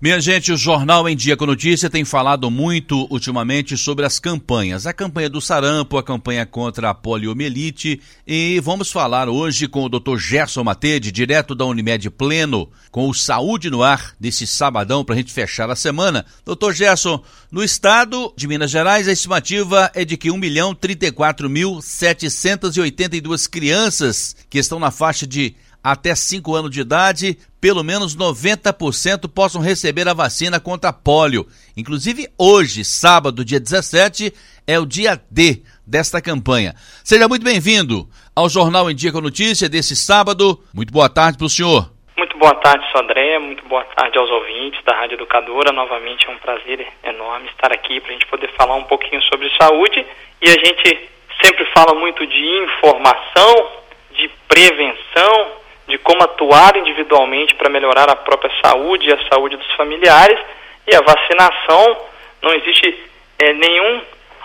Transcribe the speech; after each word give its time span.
Minha 0.00 0.20
gente, 0.20 0.52
o 0.52 0.56
Jornal 0.56 1.08
em 1.08 1.16
Dia 1.16 1.36
com 1.36 1.44
Notícia 1.44 1.90
tem 1.90 2.04
falado 2.04 2.48
muito 2.52 3.08
ultimamente 3.10 3.76
sobre 3.76 4.06
as 4.06 4.20
campanhas. 4.20 4.86
A 4.86 4.92
campanha 4.92 5.28
do 5.28 5.40
sarampo, 5.40 5.98
a 5.98 6.04
campanha 6.04 6.46
contra 6.46 6.90
a 6.90 6.94
poliomielite 6.94 8.00
e 8.24 8.60
vamos 8.60 8.92
falar 8.92 9.28
hoje 9.28 9.66
com 9.66 9.82
o 9.82 9.88
Dr. 9.88 10.16
Gerson 10.16 10.62
Matede, 10.62 11.10
direto 11.10 11.52
da 11.52 11.64
Unimed 11.64 12.10
Pleno, 12.10 12.70
com 12.92 13.08
o 13.08 13.12
Saúde 13.12 13.70
no 13.70 13.82
Ar 13.82 14.14
desse 14.20 14.46
sabadão 14.46 15.04
para 15.04 15.16
a 15.16 15.18
gente 15.18 15.32
fechar 15.32 15.68
a 15.68 15.74
semana. 15.74 16.24
Doutor 16.44 16.72
Gerson, 16.72 17.20
no 17.50 17.64
estado 17.64 18.32
de 18.36 18.46
Minas 18.46 18.70
Gerais 18.70 19.08
a 19.08 19.12
estimativa 19.12 19.90
é 19.96 20.04
de 20.04 20.16
que 20.16 20.30
1 20.30 20.36
milhão 20.36 20.76
34 20.76 21.50
mil 21.50 21.82
782 21.82 23.48
crianças 23.48 24.36
que 24.48 24.60
estão 24.60 24.78
na 24.78 24.92
faixa 24.92 25.26
de 25.26 25.56
até 25.92 26.14
5 26.14 26.54
anos 26.54 26.70
de 26.70 26.80
idade, 26.80 27.38
pelo 27.60 27.82
menos 27.82 28.16
90% 28.16 29.28
possam 29.28 29.60
receber 29.60 30.06
a 30.08 30.14
vacina 30.14 30.60
contra 30.60 30.92
polio. 30.92 31.46
Inclusive 31.76 32.28
hoje, 32.38 32.84
sábado, 32.84 33.44
dia 33.44 33.58
17, 33.58 34.32
é 34.66 34.78
o 34.78 34.86
dia 34.86 35.20
D 35.30 35.62
desta 35.86 36.20
campanha. 36.20 36.74
Seja 37.02 37.26
muito 37.26 37.44
bem-vindo 37.44 38.08
ao 38.36 38.48
Jornal 38.48 38.90
em 38.90 38.94
Dia 38.94 39.12
com 39.12 39.20
Notícia 39.20 39.68
desse 39.68 39.96
sábado. 39.96 40.62
Muito 40.74 40.92
boa 40.92 41.08
tarde 41.08 41.38
para 41.38 41.46
o 41.46 41.50
senhor. 41.50 41.90
Muito 42.16 42.36
boa 42.36 42.54
tarde, 42.56 42.84
Sodré. 42.92 43.38
Muito 43.38 43.64
boa 43.66 43.84
tarde 43.84 44.18
aos 44.18 44.30
ouvintes 44.30 44.82
da 44.84 44.94
Rádio 44.94 45.14
Educadora. 45.14 45.72
Novamente 45.72 46.26
é 46.26 46.30
um 46.30 46.38
prazer 46.38 46.86
enorme 47.04 47.48
estar 47.48 47.72
aqui 47.72 48.00
para 48.00 48.10
a 48.10 48.12
gente 48.12 48.26
poder 48.26 48.50
falar 48.56 48.74
um 48.74 48.84
pouquinho 48.84 49.22
sobre 49.22 49.50
saúde. 49.60 50.04
E 50.42 50.48
a 50.48 50.52
gente 50.52 51.08
sempre 51.42 51.64
fala 51.72 51.94
muito 51.94 52.26
de 52.26 52.64
informação, 52.64 53.70
de 54.12 54.28
prevenção, 54.48 55.57
de 55.88 55.96
como 55.98 56.22
atuar 56.22 56.76
individualmente 56.76 57.54
para 57.54 57.70
melhorar 57.70 58.10
a 58.10 58.16
própria 58.16 58.52
saúde 58.62 59.08
e 59.08 59.12
a 59.12 59.28
saúde 59.32 59.56
dos 59.56 59.72
familiares. 59.72 60.38
E 60.86 60.94
a 60.94 61.00
vacinação, 61.00 61.98
não 62.42 62.52
existe 62.54 62.94
é, 63.38 63.52
nenhum 63.54 64.00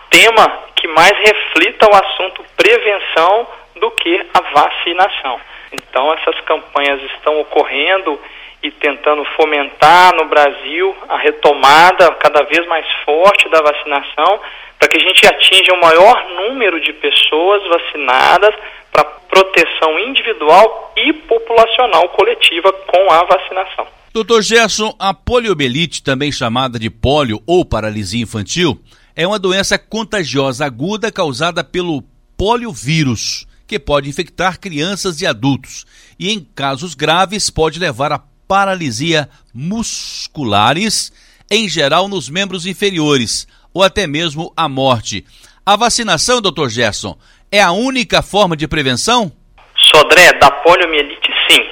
tema 0.10 0.60
que 0.76 0.88
mais 0.88 1.12
reflita 1.18 1.88
o 1.88 1.96
assunto 1.96 2.44
prevenção 2.56 3.48
do 3.76 3.92
que 3.92 4.26
a 4.34 4.42
vacinação. 4.42 5.40
Então, 5.72 6.14
essas 6.14 6.40
campanhas 6.42 7.02
estão 7.12 7.40
ocorrendo 7.42 8.20
e 8.62 8.72
tentando 8.72 9.26
fomentar 9.36 10.16
no 10.16 10.26
Brasil 10.26 10.96
a 11.10 11.18
retomada 11.18 12.10
cada 12.14 12.44
vez 12.44 12.66
mais 12.68 12.86
forte 13.04 13.50
da 13.50 13.60
vacinação, 13.62 14.40
para 14.80 14.88
que 14.88 14.98
a 14.98 15.02
gente 15.02 15.26
atinja 15.26 15.74
o 15.74 15.82
maior 15.82 16.26
número 16.30 16.80
de 16.80 16.94
pessoas 16.94 17.64
vacinadas 17.68 18.56
para 18.94 19.04
proteção 19.04 20.00
individual 20.00 20.94
e 20.96 21.12
populacional 21.14 22.08
coletiva 22.10 22.72
com 22.72 23.12
a 23.12 23.24
vacinação. 23.26 23.88
Doutor 24.14 24.44
Gerson, 24.44 24.96
a 25.00 25.12
poliomielite, 25.12 26.04
também 26.04 26.32
chamada 26.32 26.78
de 26.78 26.90
polio 26.90 27.42
ou 27.48 27.66
paralisia 27.66 28.22
infantil, 28.22 28.80
é 29.16 29.26
uma 29.28 29.40
doença 29.40 29.78
contagiosa 29.78 30.66
aguda 30.66 31.12
causada 31.12 31.64
pelo 31.64 32.04
poliovírus, 32.38 33.48
que 33.66 33.80
pode 33.80 34.08
infectar 34.08 34.60
crianças 34.60 35.20
e 35.20 35.26
adultos, 35.26 35.86
e 36.20 36.32
em 36.32 36.48
casos 36.56 36.94
graves 36.94 37.50
pode 37.50 37.80
levar 37.80 38.12
a 38.12 38.22
paralisia 38.48 39.28
musculares, 39.52 41.12
em 41.50 41.68
geral 41.68 42.08
nos 42.08 42.30
membros 42.30 42.68
inferiores, 42.68 43.48
ou 43.74 43.82
até 43.82 44.06
mesmo 44.06 44.54
a 44.56 44.70
morte. 44.70 45.26
A 45.66 45.76
vacinação, 45.76 46.42
doutor 46.42 46.70
Gerson, 46.70 47.18
é 47.54 47.62
a 47.62 47.72
única 47.72 48.24
forma 48.24 48.58
de 48.58 48.68
prevenção? 48.68 49.32
Sodré, 49.78 50.34
da 50.40 50.50
poliomielite, 50.50 51.32
sim. 51.48 51.64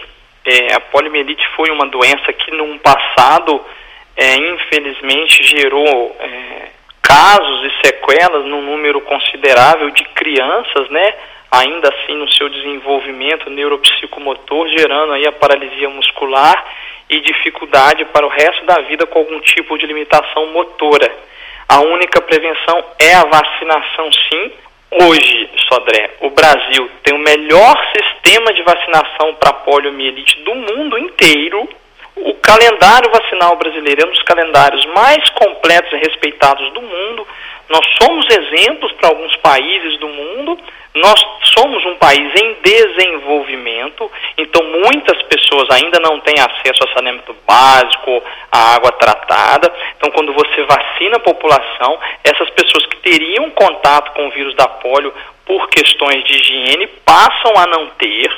É, 0.45 0.75
a 0.75 0.79
poliomielite 0.79 1.43
foi 1.55 1.71
uma 1.71 1.87
doença 1.87 2.31
que, 2.33 2.51
num 2.51 2.77
passado, 2.77 3.59
é, 4.15 4.35
infelizmente, 4.35 5.43
gerou 5.43 6.15
é, 6.19 6.67
casos 7.01 7.65
e 7.65 7.87
sequelas 7.87 8.45
num 8.45 8.61
número 8.61 9.01
considerável 9.01 9.89
de 9.89 10.03
crianças, 10.03 10.87
né? 10.91 11.15
Ainda 11.49 11.89
assim, 11.89 12.13
no 12.13 12.29
seu 12.29 12.47
desenvolvimento 12.47 13.49
neuropsicomotor, 13.49 14.67
gerando 14.77 15.13
aí 15.13 15.25
a 15.25 15.31
paralisia 15.31 15.89
muscular 15.89 16.63
e 17.09 17.19
dificuldade 17.21 18.05
para 18.05 18.25
o 18.25 18.29
resto 18.29 18.63
da 18.67 18.81
vida 18.81 19.07
com 19.07 19.17
algum 19.17 19.39
tipo 19.39 19.79
de 19.79 19.87
limitação 19.87 20.45
motora. 20.53 21.11
A 21.67 21.79
única 21.79 22.21
prevenção 22.21 22.85
é 22.99 23.15
a 23.15 23.25
vacinação, 23.25 24.11
sim, 24.11 24.51
Hoje, 24.93 25.49
Sodré, 25.69 26.17
o 26.19 26.29
Brasil 26.31 26.91
tem 27.01 27.15
o 27.15 27.19
melhor 27.19 27.81
sistema 27.95 28.51
de 28.51 28.61
vacinação 28.61 29.33
para 29.35 29.53
poliomielite 29.53 30.43
do 30.43 30.53
mundo 30.53 30.97
inteiro. 30.97 31.69
O 32.17 32.33
calendário 32.33 33.09
vacinal 33.09 33.55
brasileiro 33.55 34.01
é 34.01 34.05
um 34.05 34.11
dos 34.11 34.23
calendários 34.23 34.85
mais 34.87 35.29
completos 35.29 35.93
e 35.93 35.95
respeitados 35.95 36.73
do 36.73 36.81
mundo. 36.81 37.25
Nós 37.69 37.85
somos 38.01 38.25
exemplos 38.29 38.91
para 38.93 39.07
alguns 39.07 39.33
países 39.37 39.97
do 39.97 40.09
mundo. 40.09 40.59
Nós 40.93 41.25
somos 41.57 41.85
um 41.85 41.95
país 41.95 42.31
em 42.41 42.57
desenvolvimento, 42.61 44.11
então 44.37 44.61
muitas 44.63 45.21
pessoas 45.23 45.69
ainda 45.71 45.99
não 45.99 46.19
têm 46.19 46.35
acesso 46.37 46.83
a 46.83 46.93
saneamento 46.93 47.33
básico, 47.47 48.21
a 48.51 48.75
água 48.75 48.91
tratada. 48.93 49.73
Então, 49.95 50.11
quando 50.11 50.33
você 50.33 50.63
vacina 50.63 51.15
a 51.15 51.21
população, 51.21 51.97
essas 52.23 52.49
pessoas 52.49 52.85
que 52.87 52.97
teriam 52.97 53.49
contato 53.51 54.11
com 54.11 54.27
o 54.27 54.31
vírus 54.31 54.53
da 54.55 54.67
polio 54.67 55.13
por 55.45 55.69
questões 55.69 56.23
de 56.25 56.35
higiene 56.35 56.87
passam 57.05 57.53
a 57.55 57.67
não 57.67 57.87
ter. 57.91 58.29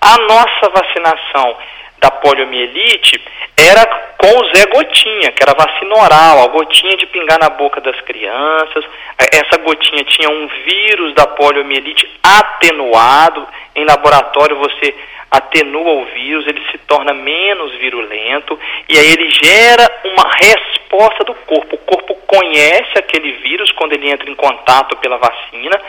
A 0.00 0.16
nossa 0.18 0.68
vacinação 0.72 1.56
da 2.00 2.10
poliomielite 2.10 3.20
era 3.56 3.84
com 4.16 4.38
o 4.38 4.54
Zé 4.54 4.66
Gotinha, 4.66 5.32
que 5.32 5.42
era 5.42 5.54
vacina 5.54 5.94
oral, 5.96 6.44
a 6.44 6.46
gotinha 6.48 6.96
de 6.96 7.06
pingar 7.06 7.38
na 7.38 7.50
boca 7.50 7.80
das 7.80 8.00
crianças. 8.02 8.84
Essa 9.18 9.58
gotinha 9.58 10.04
tinha 10.04 10.30
um 10.30 10.48
vírus 10.64 11.14
da 11.14 11.26
poliomielite 11.26 12.08
atenuado. 12.22 13.46
Em 13.74 13.84
laboratório 13.84 14.56
você 14.56 14.94
atenua 15.30 15.92
o 15.92 16.04
vírus, 16.06 16.46
ele 16.46 16.60
se 16.72 16.78
torna 16.78 17.14
menos 17.14 17.72
virulento 17.76 18.58
e 18.88 18.98
aí 18.98 19.12
ele 19.12 19.30
gera 19.30 19.88
uma 20.04 20.28
resposta 20.42 21.22
do 21.24 21.34
corpo. 21.34 21.76
O 21.76 21.78
corpo 21.78 22.14
conhece 22.26 22.98
aquele 22.98 23.32
vírus 23.32 23.70
quando 23.72 23.92
ele 23.92 24.10
entra 24.10 24.28
em 24.28 24.34
contato 24.34 24.96
pela 24.96 25.18
vacina, 25.18 25.80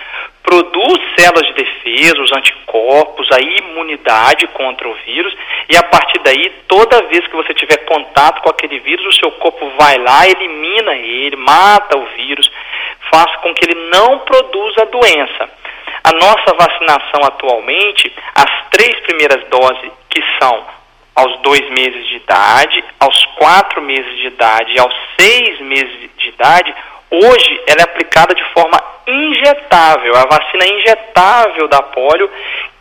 produz 0.44 1.00
células 1.18 1.46
de 1.48 1.54
defesa, 1.54 2.22
os 2.22 2.32
anticorpos, 2.32 3.32
a 3.32 3.40
imunidade 3.40 4.48
contra 4.48 4.88
o 4.88 4.94
vírus, 5.06 5.36
e 5.70 5.78
a 5.78 5.84
partir 5.84 6.20
daí, 6.20 6.52
toda 6.68 7.08
vez 7.08 7.26
que 7.28 7.36
você 7.36 7.54
tiver 7.54 7.78
contato 7.86 8.42
com 8.42 8.50
aquele 8.50 8.80
vírus, 8.80 9.06
o 9.06 9.20
seu 9.20 9.32
corpo 9.34 9.72
vai 9.80 9.98
lá, 9.98 10.28
elimina 10.28 10.96
ele, 10.96 11.36
mata 11.36 11.98
o 11.98 12.06
vírus, 12.18 12.52
faz 13.12 13.36
com 13.38 13.54
que 13.54 13.66
ele 13.66 13.90
não 13.90 14.20
produza 14.20 14.82
a 14.82 14.86
doença. 14.86 15.50
A 16.04 16.12
nossa 16.14 16.54
vacinação 16.58 17.22
atualmente, 17.24 18.12
as 18.36 18.70
três 18.72 19.00
primeiras 19.02 19.48
doses, 19.50 19.92
que 20.10 20.24
são 20.40 20.66
aos 21.16 21.40
dois 21.42 21.70
meses 21.70 22.08
de 22.08 22.16
idade, 22.16 22.84
aos 23.00 23.26
quatro 23.38 23.82
meses 23.82 24.18
de 24.18 24.28
idade 24.28 24.74
e 24.74 24.80
aos 24.80 24.94
seis 25.20 25.60
meses 25.60 26.10
de 26.18 26.30
idade, 26.30 26.74
hoje 27.12 27.64
ela 27.68 27.82
é 27.82 27.84
aplicada 27.84 28.34
de 28.34 28.44
forma 28.54 28.82
injetável, 29.06 30.16
a 30.16 30.26
vacina 30.26 30.66
injetável 30.66 31.68
da 31.68 31.82
polio, 31.82 32.30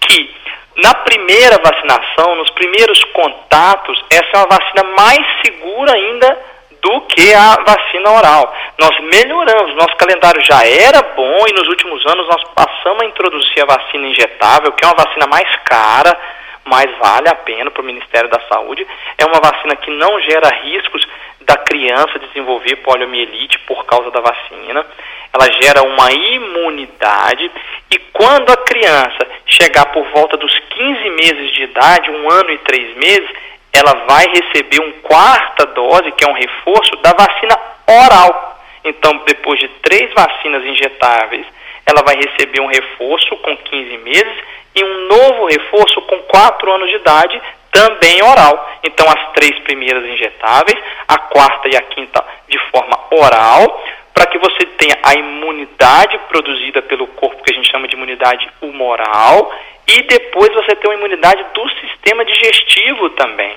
que 0.00 0.34
na 0.76 0.94
primeira 0.94 1.58
vacinação, 1.58 2.36
nos 2.36 2.50
primeiros 2.50 3.02
contatos, 3.12 4.02
essa 4.10 4.28
é 4.32 4.38
uma 4.38 4.46
vacina 4.46 4.84
mais 4.96 5.26
segura 5.44 5.92
ainda 5.92 6.38
do 6.80 7.00
que 7.02 7.34
a 7.34 7.56
vacina 7.66 8.10
oral. 8.10 8.54
Nós 8.78 8.98
melhoramos, 9.00 9.74
nosso 9.74 9.96
calendário 9.96 10.42
já 10.42 10.64
era 10.64 11.02
bom 11.14 11.44
e 11.46 11.52
nos 11.52 11.68
últimos 11.68 12.04
anos 12.06 12.26
nós 12.26 12.42
passamos 12.54 13.02
a 13.02 13.06
introduzir 13.06 13.62
a 13.62 13.66
vacina 13.66 14.06
injetável, 14.06 14.72
que 14.72 14.84
é 14.84 14.88
uma 14.88 15.04
vacina 15.04 15.26
mais 15.26 15.48
cara, 15.64 16.18
mas 16.64 16.86
vale 16.98 17.28
a 17.28 17.34
pena 17.34 17.70
para 17.70 17.82
o 17.82 17.84
Ministério 17.84 18.30
da 18.30 18.40
Saúde. 18.48 18.86
É 19.18 19.26
uma 19.26 19.40
vacina 19.40 19.76
que 19.76 19.90
não 19.90 20.20
gera 20.22 20.48
riscos 20.62 21.06
da 21.50 21.56
criança 21.56 22.20
desenvolver 22.20 22.76
poliomielite 22.76 23.58
por 23.66 23.84
causa 23.84 24.08
da 24.12 24.20
vacina. 24.20 24.86
Ela 25.32 25.50
gera 25.60 25.82
uma 25.82 26.12
imunidade 26.12 27.50
e 27.90 27.98
quando 28.12 28.50
a 28.50 28.56
criança 28.56 29.26
chegar 29.46 29.86
por 29.86 30.04
volta 30.10 30.36
dos 30.36 30.56
15 30.56 31.10
meses 31.10 31.52
de 31.52 31.64
idade, 31.64 32.08
um 32.08 32.30
ano 32.30 32.50
e 32.52 32.58
três 32.58 32.96
meses, 32.96 33.28
ela 33.72 34.06
vai 34.08 34.26
receber 34.28 34.80
uma 34.80 34.92
quarta 35.02 35.66
dose, 35.66 36.12
que 36.12 36.24
é 36.24 36.30
um 36.30 36.34
reforço, 36.34 36.94
da 37.02 37.12
vacina 37.12 37.58
oral. 38.04 38.60
Então, 38.84 39.20
depois 39.26 39.58
de 39.58 39.68
três 39.82 40.12
vacinas 40.14 40.64
injetáveis, 40.64 41.46
ela 41.84 42.02
vai 42.02 42.14
receber 42.14 42.60
um 42.60 42.66
reforço 42.66 43.36
com 43.38 43.56
15 43.56 43.98
meses 43.98 44.36
e 44.76 44.84
um 44.84 45.08
novo 45.08 45.46
reforço 45.46 46.00
com 46.02 46.16
4 46.22 46.72
anos 46.72 46.88
de 46.90 46.96
idade, 46.96 47.42
também 47.70 48.22
oral. 48.22 48.78
Então, 48.82 49.06
as 49.06 49.32
três 49.32 49.58
primeiras 49.60 50.04
injetáveis, 50.04 50.78
a 51.08 51.18
quarta 51.18 51.68
e 51.68 51.76
a 51.76 51.82
quinta 51.82 52.24
de 52.48 52.58
forma 52.70 52.98
oral, 53.10 53.84
para 54.12 54.26
que 54.26 54.38
você 54.38 54.66
tenha 54.76 54.96
a 55.02 55.14
imunidade 55.14 56.18
produzida 56.28 56.82
pelo 56.82 57.06
corpo, 57.06 57.42
que 57.42 57.52
a 57.52 57.56
gente 57.56 57.70
chama 57.70 57.88
de 57.88 57.94
imunidade 57.94 58.50
humoral, 58.60 59.52
e 59.86 60.02
depois 60.02 60.52
você 60.52 60.76
tem 60.76 60.90
uma 60.90 60.98
imunidade 60.98 61.44
do 61.54 61.68
sistema 61.80 62.24
digestivo 62.24 63.10
também. 63.10 63.56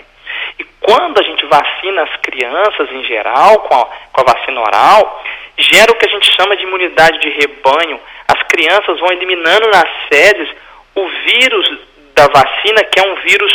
E 0.58 0.64
quando 0.82 1.20
a 1.20 1.24
gente 1.24 1.46
vacina 1.46 2.04
as 2.04 2.16
crianças 2.18 2.92
em 2.92 3.04
geral, 3.04 3.60
com 3.60 3.76
a, 3.76 3.86
com 4.12 4.22
a 4.22 4.34
vacina 4.34 4.62
oral, 4.62 5.24
gera 5.58 5.92
o 5.92 5.96
que 5.96 6.08
a 6.08 6.10
gente 6.10 6.32
chama 6.36 6.56
de 6.56 6.64
imunidade 6.64 7.20
de 7.20 7.30
rebanho. 7.30 8.00
As 8.28 8.42
crianças 8.48 9.00
vão 9.00 9.12
eliminando 9.12 9.70
nas 9.70 9.90
fezes 10.12 10.50
o 10.96 11.08
vírus 11.08 11.80
da 12.16 12.28
vacina, 12.28 12.84
que 12.84 13.00
é 13.00 13.08
um 13.08 13.16
vírus 13.16 13.54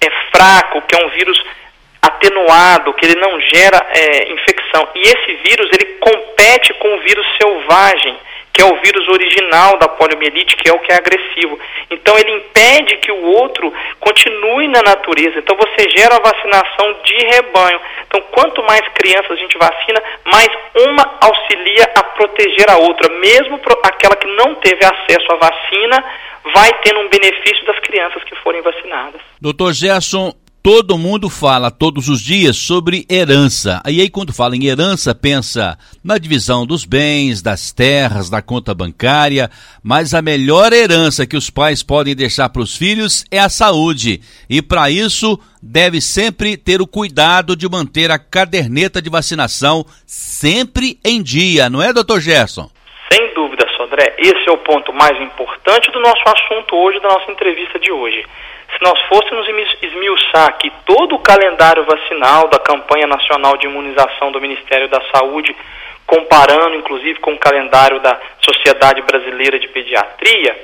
é, 0.00 0.10
fraco, 0.32 0.82
que 0.82 0.94
é 0.94 1.04
um 1.04 1.08
vírus 1.10 1.42
atenuado, 2.02 2.94
que 2.94 3.06
ele 3.06 3.20
não 3.20 3.40
gera 3.40 3.84
é, 3.94 4.32
infecção. 4.32 4.88
E 4.94 5.00
esse 5.00 5.32
vírus, 5.44 5.68
ele 5.72 5.96
compete 6.00 6.72
com 6.74 6.94
o 6.94 7.00
vírus 7.00 7.26
selvagem 7.40 8.16
que 8.56 8.62
é 8.62 8.64
o 8.64 8.80
vírus 8.80 9.06
original 9.08 9.76
da 9.76 9.86
poliomielite, 9.86 10.56
que 10.56 10.66
é 10.66 10.72
o 10.72 10.78
que 10.78 10.90
é 10.90 10.96
agressivo. 10.96 11.60
Então 11.90 12.18
ele 12.18 12.32
impede 12.32 12.96
que 12.96 13.12
o 13.12 13.22
outro 13.32 13.70
continue 14.00 14.66
na 14.68 14.82
natureza. 14.82 15.38
Então 15.38 15.54
você 15.58 15.90
gera 15.90 16.16
a 16.16 16.20
vacinação 16.20 16.96
de 17.04 17.16
rebanho. 17.26 17.78
Então 18.08 18.22
quanto 18.32 18.62
mais 18.62 18.80
crianças 18.94 19.32
a 19.32 19.36
gente 19.36 19.58
vacina, 19.58 20.02
mais 20.24 20.48
uma 20.74 21.18
auxilia 21.20 21.84
a 21.96 22.02
proteger 22.02 22.70
a 22.70 22.78
outra. 22.78 23.12
Mesmo 23.18 23.60
aquela 23.82 24.16
que 24.16 24.28
não 24.28 24.54
teve 24.54 24.82
acesso 24.86 25.30
à 25.32 25.36
vacina, 25.36 26.04
vai 26.54 26.70
tendo 26.82 27.00
um 27.00 27.08
benefício 27.08 27.64
das 27.66 27.78
crianças 27.80 28.22
que 28.24 28.36
forem 28.36 28.62
vacinadas. 28.62 29.20
Doutor 29.40 29.72
Gerson, 29.72 30.32
todo 30.66 30.98
mundo 30.98 31.30
fala 31.30 31.70
todos 31.70 32.08
os 32.08 32.20
dias 32.20 32.56
sobre 32.56 33.06
herança. 33.08 33.80
E 33.86 34.00
aí, 34.00 34.10
quando 34.10 34.32
fala 34.32 34.56
em 34.56 34.66
herança, 34.66 35.14
pensa 35.14 35.78
na 36.02 36.18
divisão 36.18 36.66
dos 36.66 36.84
bens, 36.84 37.40
das 37.40 37.70
terras, 37.70 38.28
da 38.28 38.42
conta 38.42 38.74
bancária, 38.74 39.48
mas 39.80 40.12
a 40.12 40.20
melhor 40.20 40.72
herança 40.72 41.24
que 41.24 41.36
os 41.36 41.50
pais 41.50 41.84
podem 41.84 42.16
deixar 42.16 42.48
para 42.48 42.62
os 42.62 42.76
filhos 42.76 43.24
é 43.30 43.38
a 43.38 43.48
saúde. 43.48 44.20
E 44.50 44.60
para 44.60 44.90
isso, 44.90 45.38
deve 45.62 46.00
sempre 46.00 46.56
ter 46.56 46.82
o 46.82 46.86
cuidado 46.86 47.54
de 47.54 47.68
manter 47.68 48.10
a 48.10 48.18
caderneta 48.18 49.00
de 49.00 49.08
vacinação 49.08 49.86
sempre 50.04 50.98
em 51.04 51.22
dia, 51.22 51.70
não 51.70 51.80
é, 51.80 51.92
doutor 51.92 52.20
Gerson? 52.20 52.68
Sodré. 53.86 54.14
Esse 54.18 54.48
é 54.48 54.52
o 54.52 54.58
ponto 54.58 54.92
mais 54.92 55.20
importante 55.20 55.90
do 55.92 56.00
nosso 56.00 56.22
assunto 56.26 56.76
hoje, 56.76 57.00
da 57.00 57.08
nossa 57.08 57.30
entrevista 57.30 57.78
de 57.78 57.92
hoje 57.92 58.24
se 58.66 58.82
nós 58.82 59.00
fôssemos 59.02 59.46
esmiuçar 59.80 60.48
aqui 60.48 60.70
todo 60.84 61.14
o 61.14 61.20
calendário 61.20 61.84
vacinal 61.84 62.48
da 62.48 62.58
campanha 62.58 63.06
nacional 63.06 63.56
de 63.56 63.66
imunização 63.66 64.32
do 64.32 64.40
Ministério 64.40 64.88
da 64.88 65.00
Saúde, 65.14 65.56
comparando 66.06 66.74
inclusive 66.74 67.18
com 67.20 67.32
o 67.32 67.38
calendário 67.38 68.00
da 68.00 68.18
Sociedade 68.40 69.02
Brasileira 69.02 69.58
de 69.58 69.68
Pediatria, 69.68 70.56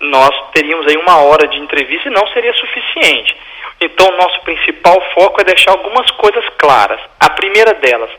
nós 0.00 0.30
teríamos 0.52 0.86
aí 0.86 0.96
uma 0.96 1.18
hora 1.22 1.46
de 1.46 1.58
entrevista 1.58 2.08
e 2.08 2.12
não 2.12 2.26
seria 2.28 2.54
suficiente. 2.54 3.36
Então, 3.80 4.16
nosso 4.16 4.40
principal 4.42 5.02
foco 5.12 5.40
é 5.40 5.44
deixar 5.44 5.72
algumas 5.72 6.10
coisas 6.12 6.44
claras. 6.56 7.00
A 7.20 7.30
primeira 7.30 7.74
delas, 7.74 8.10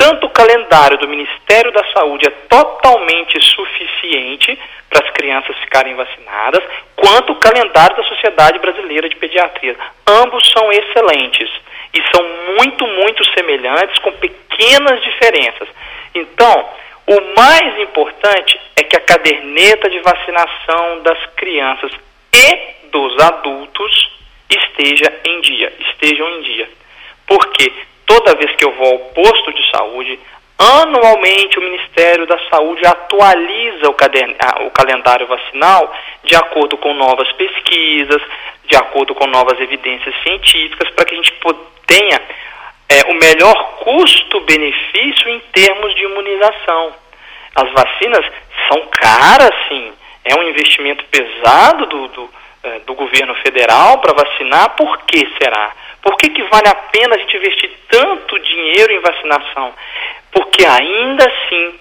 tanto 0.00 0.26
o 0.26 0.30
calendário 0.30 0.96
do 0.96 1.06
Ministério 1.06 1.70
da 1.72 1.84
Saúde 1.92 2.26
é 2.26 2.30
totalmente 2.48 3.38
suficiente 3.38 4.58
para 4.88 5.04
as 5.04 5.10
crianças 5.10 5.54
ficarem 5.58 5.94
vacinadas, 5.94 6.64
quanto 6.96 7.34
o 7.34 7.36
calendário 7.36 7.94
da 7.94 8.02
Sociedade 8.04 8.58
Brasileira 8.58 9.10
de 9.10 9.16
Pediatria. 9.16 9.76
Ambos 10.06 10.50
são 10.50 10.72
excelentes 10.72 11.50
e 11.92 12.02
são 12.16 12.26
muito, 12.56 12.86
muito 12.86 13.22
semelhantes, 13.34 13.98
com 13.98 14.10
pequenas 14.12 15.02
diferenças. 15.02 15.68
Então, 16.14 16.68
o 17.06 17.20
mais 17.38 17.78
importante 17.80 18.58
é 18.76 18.82
que 18.82 18.96
a 18.96 19.00
caderneta 19.00 19.90
de 19.90 19.98
vacinação 20.00 21.02
das 21.02 21.18
crianças 21.36 21.92
e 22.32 22.88
dos 22.90 23.22
adultos 23.22 24.18
esteja 24.48 25.12
em 25.26 25.40
dia, 25.42 25.70
estejam 25.78 26.30
em 26.30 26.40
dia. 26.40 26.70
Porque 27.26 27.70
toda 28.10 28.34
vez 28.34 28.56
que 28.56 28.64
eu 28.64 28.72
vou 28.72 28.92
ao 28.92 28.98
posto 29.14 29.52
de 29.52 29.70
saúde, 29.70 30.18
anualmente 30.58 31.58
o 31.60 31.62
Ministério 31.62 32.26
da 32.26 32.36
Saúde 32.50 32.84
atualiza 32.84 33.86
o, 33.86 34.66
o 34.66 34.70
calendário 34.72 35.28
vacinal 35.28 35.94
de 36.24 36.34
acordo 36.34 36.76
com 36.76 36.92
novas 36.94 37.30
pesquisas, 37.32 38.20
de 38.64 38.74
acordo 38.74 39.14
com 39.14 39.28
novas 39.28 39.60
evidências 39.60 40.12
científicas, 40.24 40.90
para 40.90 41.04
que 41.04 41.14
a 41.14 41.16
gente 41.18 41.32
tenha 41.86 42.20
é, 42.88 43.12
o 43.12 43.14
melhor 43.14 43.78
custo-benefício 43.84 45.28
em 45.28 45.38
termos 45.52 45.94
de 45.94 46.02
imunização. 46.02 46.92
As 47.54 47.70
vacinas 47.72 48.26
são 48.68 48.88
caras, 48.90 49.54
sim. 49.68 49.92
É 50.24 50.34
um 50.34 50.42
investimento 50.48 51.04
pesado 51.04 51.86
do, 51.86 52.08
do, 52.08 52.30
é, 52.64 52.78
do 52.80 52.94
governo 52.94 53.36
federal 53.36 53.98
para 53.98 54.24
vacinar. 54.24 54.70
Por 54.70 54.98
que 55.02 55.28
será? 55.40 55.74
Por 56.02 56.16
que, 56.16 56.30
que 56.30 56.42
vale 56.44 56.68
a 56.68 56.74
pena 56.74 57.14
a 57.14 57.18
gente 57.18 57.36
investir 57.36 57.70
tanto 57.88 58.38
dinheiro 58.38 58.92
em 58.92 59.00
vacinação? 59.00 59.74
Porque 60.32 60.64
ainda 60.64 61.24
assim 61.24 61.74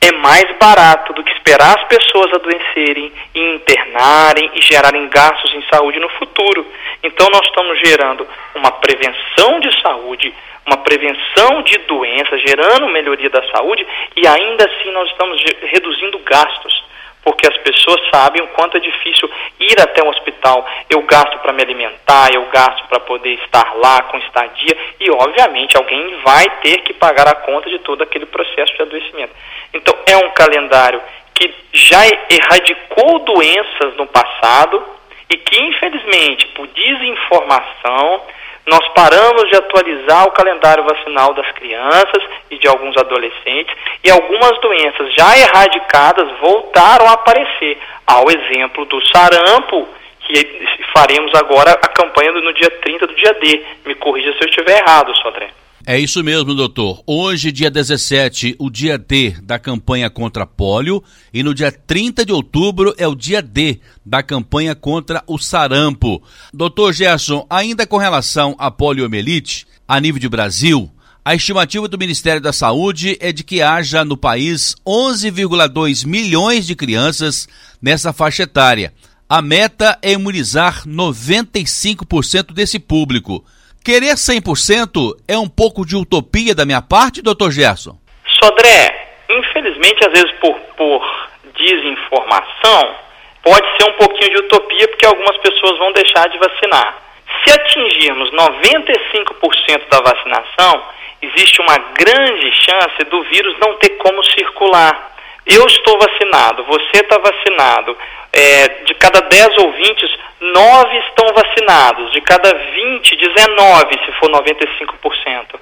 é 0.00 0.12
mais 0.12 0.44
barato 0.58 1.12
do 1.12 1.24
que 1.24 1.32
esperar 1.32 1.76
as 1.76 1.84
pessoas 1.84 2.32
adoecerem 2.32 3.12
e 3.34 3.40
internarem 3.54 4.50
e 4.54 4.62
gerarem 4.62 5.08
gastos 5.08 5.52
em 5.54 5.62
saúde 5.72 5.98
no 5.98 6.08
futuro. 6.10 6.66
Então 7.02 7.28
nós 7.30 7.44
estamos 7.46 7.78
gerando 7.80 8.26
uma 8.54 8.70
prevenção 8.70 9.60
de 9.60 9.82
saúde, 9.82 10.32
uma 10.66 10.78
prevenção 10.78 11.62
de 11.62 11.78
doenças, 11.78 12.40
gerando 12.42 12.88
melhoria 12.88 13.28
da 13.28 13.42
saúde 13.50 13.86
e 14.16 14.26
ainda 14.26 14.64
assim 14.64 14.90
nós 14.92 15.10
estamos 15.10 15.42
reduzindo 15.72 16.18
gastos 16.20 16.87
porque 17.28 17.46
as 17.46 17.58
pessoas 17.58 18.00
sabem 18.10 18.40
o 18.40 18.48
quanto 18.48 18.78
é 18.78 18.80
difícil 18.80 19.30
ir 19.60 19.78
até 19.82 20.02
um 20.02 20.08
hospital. 20.08 20.66
Eu 20.88 21.02
gasto 21.02 21.38
para 21.40 21.52
me 21.52 21.62
alimentar, 21.62 22.32
eu 22.32 22.46
gasto 22.46 22.88
para 22.88 23.00
poder 23.00 23.34
estar 23.44 23.74
lá 23.76 24.00
com 24.04 24.16
estadia 24.16 24.74
e, 24.98 25.10
obviamente, 25.10 25.76
alguém 25.76 26.16
vai 26.24 26.48
ter 26.62 26.78
que 26.78 26.94
pagar 26.94 27.28
a 27.28 27.34
conta 27.34 27.68
de 27.68 27.80
todo 27.80 28.00
aquele 28.00 28.24
processo 28.24 28.74
de 28.74 28.80
adoecimento. 28.80 29.34
Então, 29.74 29.94
é 30.06 30.16
um 30.16 30.30
calendário 30.30 31.02
que 31.34 31.54
já 31.70 32.00
erradicou 32.30 33.18
doenças 33.18 33.94
no 33.98 34.06
passado 34.06 34.82
e 35.28 35.36
que, 35.36 35.62
infelizmente, 35.64 36.46
por 36.54 36.66
desinformação, 36.68 38.22
nós 38.68 38.86
paramos 38.94 39.48
de 39.48 39.56
atualizar 39.56 40.26
o 40.26 40.32
calendário 40.32 40.84
vacinal 40.84 41.32
das 41.34 41.50
crianças 41.52 42.22
e 42.50 42.58
de 42.58 42.68
alguns 42.68 42.96
adolescentes 42.96 43.74
e 44.04 44.10
algumas 44.10 44.60
doenças 44.60 45.12
já 45.14 45.36
erradicadas 45.38 46.28
voltaram 46.38 47.08
a 47.08 47.12
aparecer, 47.12 47.78
ao 48.06 48.26
exemplo 48.30 48.84
do 48.84 49.00
sarampo, 49.08 49.88
que 50.20 50.66
faremos 50.94 51.32
agora 51.34 51.72
a 51.72 51.88
campanha 51.88 52.32
no 52.32 52.52
dia 52.52 52.70
30 52.70 53.06
do 53.06 53.14
dia 53.14 53.34
D. 53.34 53.64
Me 53.86 53.94
corrija 53.94 54.32
se 54.32 54.42
eu 54.42 54.48
estiver 54.48 54.78
errado, 54.78 55.16
Sodré. 55.16 55.48
É 55.90 55.98
isso 55.98 56.22
mesmo, 56.22 56.54
doutor. 56.54 57.02
Hoje, 57.06 57.50
dia 57.50 57.70
17, 57.70 58.56
o 58.58 58.68
dia 58.68 58.98
D 58.98 59.30
da 59.42 59.58
campanha 59.58 60.10
contra 60.10 60.44
pólio 60.44 61.02
e 61.32 61.42
no 61.42 61.54
dia 61.54 61.72
30 61.72 62.26
de 62.26 62.30
outubro 62.30 62.94
é 62.98 63.08
o 63.08 63.14
dia 63.14 63.40
D 63.40 63.80
da 64.04 64.22
campanha 64.22 64.74
contra 64.74 65.24
o 65.26 65.38
sarampo. 65.38 66.22
Doutor 66.52 66.92
Gerson, 66.92 67.46
ainda 67.48 67.86
com 67.86 67.96
relação 67.96 68.54
à 68.58 68.70
poliomielite, 68.70 69.66
a 69.88 69.98
nível 69.98 70.20
de 70.20 70.28
Brasil, 70.28 70.90
a 71.24 71.34
estimativa 71.34 71.88
do 71.88 71.96
Ministério 71.96 72.42
da 72.42 72.52
Saúde 72.52 73.16
é 73.18 73.32
de 73.32 73.42
que 73.42 73.62
haja 73.62 74.04
no 74.04 74.14
país 74.14 74.76
11,2 74.86 76.06
milhões 76.06 76.66
de 76.66 76.76
crianças 76.76 77.48
nessa 77.80 78.12
faixa 78.12 78.42
etária. 78.42 78.92
A 79.26 79.40
meta 79.40 79.98
é 80.02 80.12
imunizar 80.12 80.86
95% 80.86 82.52
desse 82.52 82.78
público. 82.78 83.42
Querer 83.84 84.14
100% 84.14 85.16
é 85.26 85.38
um 85.38 85.48
pouco 85.48 85.86
de 85.86 85.96
utopia 85.96 86.54
da 86.54 86.66
minha 86.66 86.82
parte, 86.82 87.22
doutor 87.22 87.50
Gerson? 87.50 87.96
Sodré, 88.42 89.08
infelizmente, 89.30 90.06
às 90.06 90.12
vezes 90.12 90.30
por, 90.40 90.54
por 90.76 91.28
desinformação, 91.56 92.94
pode 93.42 93.66
ser 93.76 93.90
um 93.90 93.94
pouquinho 93.94 94.30
de 94.30 94.38
utopia, 94.44 94.88
porque 94.88 95.06
algumas 95.06 95.36
pessoas 95.38 95.78
vão 95.78 95.92
deixar 95.92 96.28
de 96.28 96.38
vacinar. 96.38 97.02
Se 97.44 97.52
atingirmos 97.52 98.30
95% 98.30 99.88
da 99.90 100.00
vacinação, 100.00 100.82
existe 101.22 101.60
uma 101.60 101.78
grande 101.94 102.52
chance 102.52 103.04
do 103.10 103.22
vírus 103.24 103.56
não 103.60 103.74
ter 103.78 103.90
como 103.98 104.22
circular. 104.24 105.12
Eu 105.46 105.64
estou 105.66 105.98
vacinado, 105.98 106.64
você 106.64 107.00
está 107.00 107.18
vacinado. 107.18 107.96
É, 108.32 108.68
de 108.84 108.94
cada 108.94 109.20
10 109.20 109.58
ouvintes, 109.58 110.10
9 110.40 110.98
estão 110.98 111.26
vacinados. 111.34 112.12
De 112.12 112.20
cada 112.20 112.52
20, 112.52 113.16
19, 113.16 114.04
se 114.04 114.12
for 114.12 114.30
95%. 114.30 115.58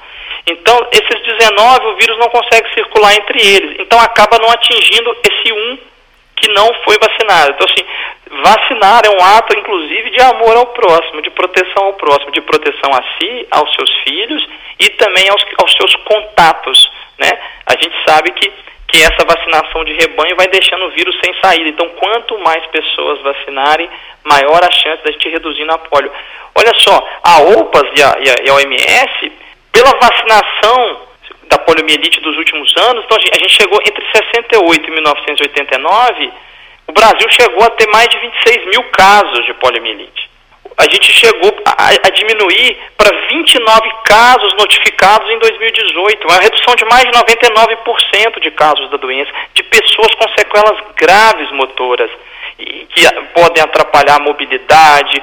Então, 0.46 0.88
esses 0.92 1.22
19, 1.22 1.86
o 1.86 1.96
vírus 1.96 2.18
não 2.18 2.28
consegue 2.28 2.72
circular 2.74 3.14
entre 3.14 3.40
eles. 3.40 3.76
Então, 3.80 3.98
acaba 4.00 4.38
não 4.38 4.50
atingindo 4.50 5.16
esse 5.24 5.52
um 5.52 5.78
que 6.36 6.48
não 6.52 6.72
foi 6.84 6.96
vacinado. 6.98 7.52
Então, 7.52 7.66
assim, 7.68 7.84
vacinar 8.42 9.02
é 9.04 9.10
um 9.10 9.24
ato, 9.36 9.58
inclusive, 9.58 10.10
de 10.10 10.20
amor 10.20 10.56
ao 10.56 10.66
próximo, 10.66 11.22
de 11.22 11.30
proteção 11.30 11.84
ao 11.84 11.94
próximo, 11.94 12.30
de 12.30 12.40
proteção 12.42 12.90
a 12.92 13.02
si, 13.16 13.46
aos 13.50 13.74
seus 13.74 13.90
filhos 14.04 14.46
e 14.78 14.90
também 14.90 15.28
aos, 15.30 15.42
aos 15.58 15.72
seus 15.72 15.96
contatos, 15.96 16.90
né? 17.18 17.30
A 17.66 17.72
gente 17.72 17.96
sabe 18.06 18.30
que 18.32 18.52
que 18.88 19.02
essa 19.02 19.24
vacinação 19.26 19.84
de 19.84 19.92
rebanho 19.94 20.36
vai 20.36 20.46
deixando 20.48 20.86
o 20.86 20.90
vírus 20.90 21.16
sem 21.24 21.34
saída. 21.42 21.68
Então, 21.68 21.88
quanto 21.90 22.38
mais 22.38 22.64
pessoas 22.66 23.20
vacinarem, 23.20 23.88
maior 24.24 24.62
a 24.62 24.70
chance 24.70 25.02
da 25.02 25.10
gente 25.10 25.28
reduzir 25.28 25.64
na 25.64 25.78
polio. 25.78 26.10
Olha 26.54 26.72
só, 26.78 27.06
a 27.22 27.40
OPAS 27.40 27.90
e 27.96 28.02
a, 28.02 28.16
e 28.44 28.50
a, 28.50 28.54
OMS, 28.54 29.32
pela 29.72 29.90
vacinação 29.98 31.02
da 31.48 31.58
poliomielite 31.58 32.20
dos 32.20 32.36
últimos 32.36 32.74
anos, 32.76 33.04
então 33.04 33.18
a 33.18 33.38
gente 33.38 33.54
chegou 33.54 33.78
entre 33.80 34.04
68 34.12 34.88
e 34.88 34.90
1989, 34.90 36.32
o 36.88 36.92
Brasil 36.92 37.28
chegou 37.30 37.64
a 37.64 37.70
ter 37.70 37.88
mais 37.88 38.08
de 38.08 38.18
26 38.18 38.66
mil 38.66 38.82
casos 38.84 39.44
de 39.44 39.54
poliomielite 39.54 40.35
a 40.76 40.84
gente 40.84 41.10
chegou 41.10 41.56
a, 41.64 41.88
a 41.88 42.10
diminuir 42.10 42.76
para 42.96 43.10
29 43.28 43.90
casos 44.04 44.52
notificados 44.54 45.30
em 45.30 45.38
2018, 45.38 46.26
uma 46.28 46.40
redução 46.40 46.74
de 46.74 46.84
mais 46.84 47.04
de 47.04 47.12
99% 47.12 48.40
de 48.40 48.50
casos 48.50 48.90
da 48.90 48.96
doença, 48.98 49.30
de 49.54 49.62
pessoas 49.62 50.14
com 50.14 50.28
sequelas 50.36 50.78
graves 50.94 51.50
motoras, 51.52 52.10
e, 52.58 52.86
que 52.86 53.06
podem 53.34 53.62
atrapalhar 53.62 54.16
a 54.16 54.22
mobilidade, 54.22 55.22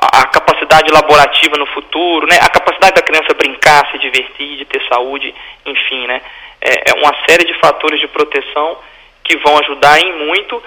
a, 0.00 0.26
capacidade 0.26 0.92
laborativa 0.92 1.56
no 1.56 1.66
futuro, 1.66 2.26
né, 2.26 2.38
a 2.40 2.48
capacidade 2.48 2.94
da 2.94 3.02
criança 3.02 3.34
brincar, 3.34 3.90
se 3.90 3.98
divertir, 3.98 4.56
de 4.56 4.64
ter 4.64 4.82
saúde, 4.88 5.34
enfim, 5.66 6.06
né, 6.06 6.20
é, 6.60 6.90
é 6.90 6.94
uma 6.94 7.14
série 7.26 7.44
de 7.44 7.54
fatores 7.58 8.00
de 8.00 8.06
proteção 8.08 8.78
que 9.24 9.36
vão 9.38 9.58
ajudar 9.58 10.00
em 10.00 10.26
muito 10.26 10.62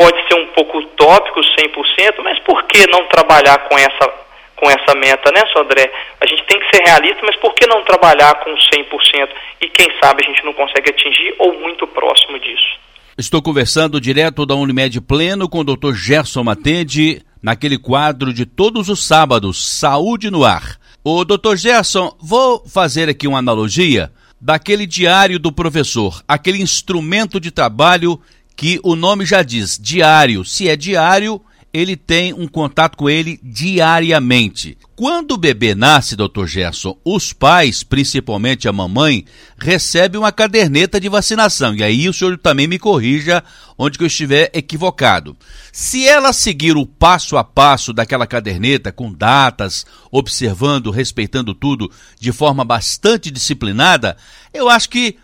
pode 0.00 0.16
ser 0.26 0.34
um 0.40 0.46
pouco 0.54 0.78
utópico, 0.78 1.40
100%, 1.40 2.22
mas 2.24 2.38
por 2.38 2.64
que 2.64 2.86
não 2.90 3.06
trabalhar 3.08 3.58
com 3.68 3.76
essa, 3.76 4.10
com 4.56 4.70
essa 4.70 4.94
meta, 4.96 5.30
né, 5.30 5.42
Sodré? 5.52 5.92
A 6.18 6.26
gente 6.26 6.42
tem 6.46 6.58
que 6.58 6.74
ser 6.74 6.82
realista, 6.86 7.20
mas 7.22 7.36
por 7.36 7.52
que 7.52 7.66
não 7.66 7.84
trabalhar 7.84 8.34
com 8.36 8.50
100%? 8.50 9.28
E 9.60 9.68
quem 9.68 9.90
sabe 10.02 10.24
a 10.24 10.26
gente 10.26 10.42
não 10.42 10.54
consegue 10.54 10.88
atingir 10.88 11.34
ou 11.38 11.52
muito 11.60 11.86
próximo 11.86 12.38
disso. 12.38 12.80
Estou 13.18 13.42
conversando 13.42 14.00
direto 14.00 14.46
da 14.46 14.54
Unimed 14.54 14.98
Pleno 15.02 15.46
com 15.46 15.58
o 15.58 15.64
Dr. 15.64 15.92
Gerson 15.92 16.44
Matende, 16.44 17.20
naquele 17.42 17.76
quadro 17.76 18.32
de 18.32 18.46
todos 18.46 18.88
os 18.88 19.06
sábados, 19.06 19.78
Saúde 19.78 20.30
no 20.30 20.44
Ar. 20.44 20.78
O 21.04 21.26
Dr. 21.26 21.56
Gerson, 21.56 22.16
vou 22.18 22.66
fazer 22.66 23.10
aqui 23.10 23.28
uma 23.28 23.38
analogia 23.38 24.10
daquele 24.40 24.86
diário 24.86 25.38
do 25.38 25.52
professor, 25.52 26.22
aquele 26.26 26.62
instrumento 26.62 27.38
de 27.38 27.50
trabalho 27.50 28.18
que 28.56 28.80
o 28.82 28.94
nome 28.94 29.24
já 29.24 29.42
diz, 29.42 29.78
diário. 29.80 30.44
Se 30.44 30.68
é 30.68 30.76
diário, 30.76 31.40
ele 31.72 31.96
tem 31.96 32.32
um 32.32 32.48
contato 32.48 32.96
com 32.96 33.08
ele 33.08 33.38
diariamente. 33.42 34.76
Quando 34.96 35.32
o 35.32 35.38
bebê 35.38 35.74
nasce, 35.74 36.16
doutor 36.16 36.46
Gerson, 36.46 36.98
os 37.04 37.32
pais, 37.32 37.82
principalmente 37.82 38.68
a 38.68 38.72
mamãe, 38.72 39.24
recebem 39.56 40.20
uma 40.20 40.32
caderneta 40.32 41.00
de 41.00 41.08
vacinação. 41.08 41.74
E 41.74 41.82
aí 41.82 42.08
o 42.08 42.12
senhor 42.12 42.36
também 42.36 42.66
me 42.66 42.78
corrija 42.78 43.42
onde 43.78 43.98
eu 44.00 44.06
estiver 44.06 44.50
equivocado. 44.52 45.36
Se 45.72 46.06
ela 46.06 46.32
seguir 46.32 46.76
o 46.76 46.84
passo 46.84 47.36
a 47.36 47.44
passo 47.44 47.92
daquela 47.92 48.26
caderneta, 48.26 48.92
com 48.92 49.12
datas, 49.12 49.86
observando, 50.10 50.90
respeitando 50.90 51.54
tudo 51.54 51.90
de 52.18 52.32
forma 52.32 52.64
bastante 52.64 53.30
disciplinada, 53.30 54.16
eu 54.52 54.68
acho 54.68 54.90
que 54.90 55.16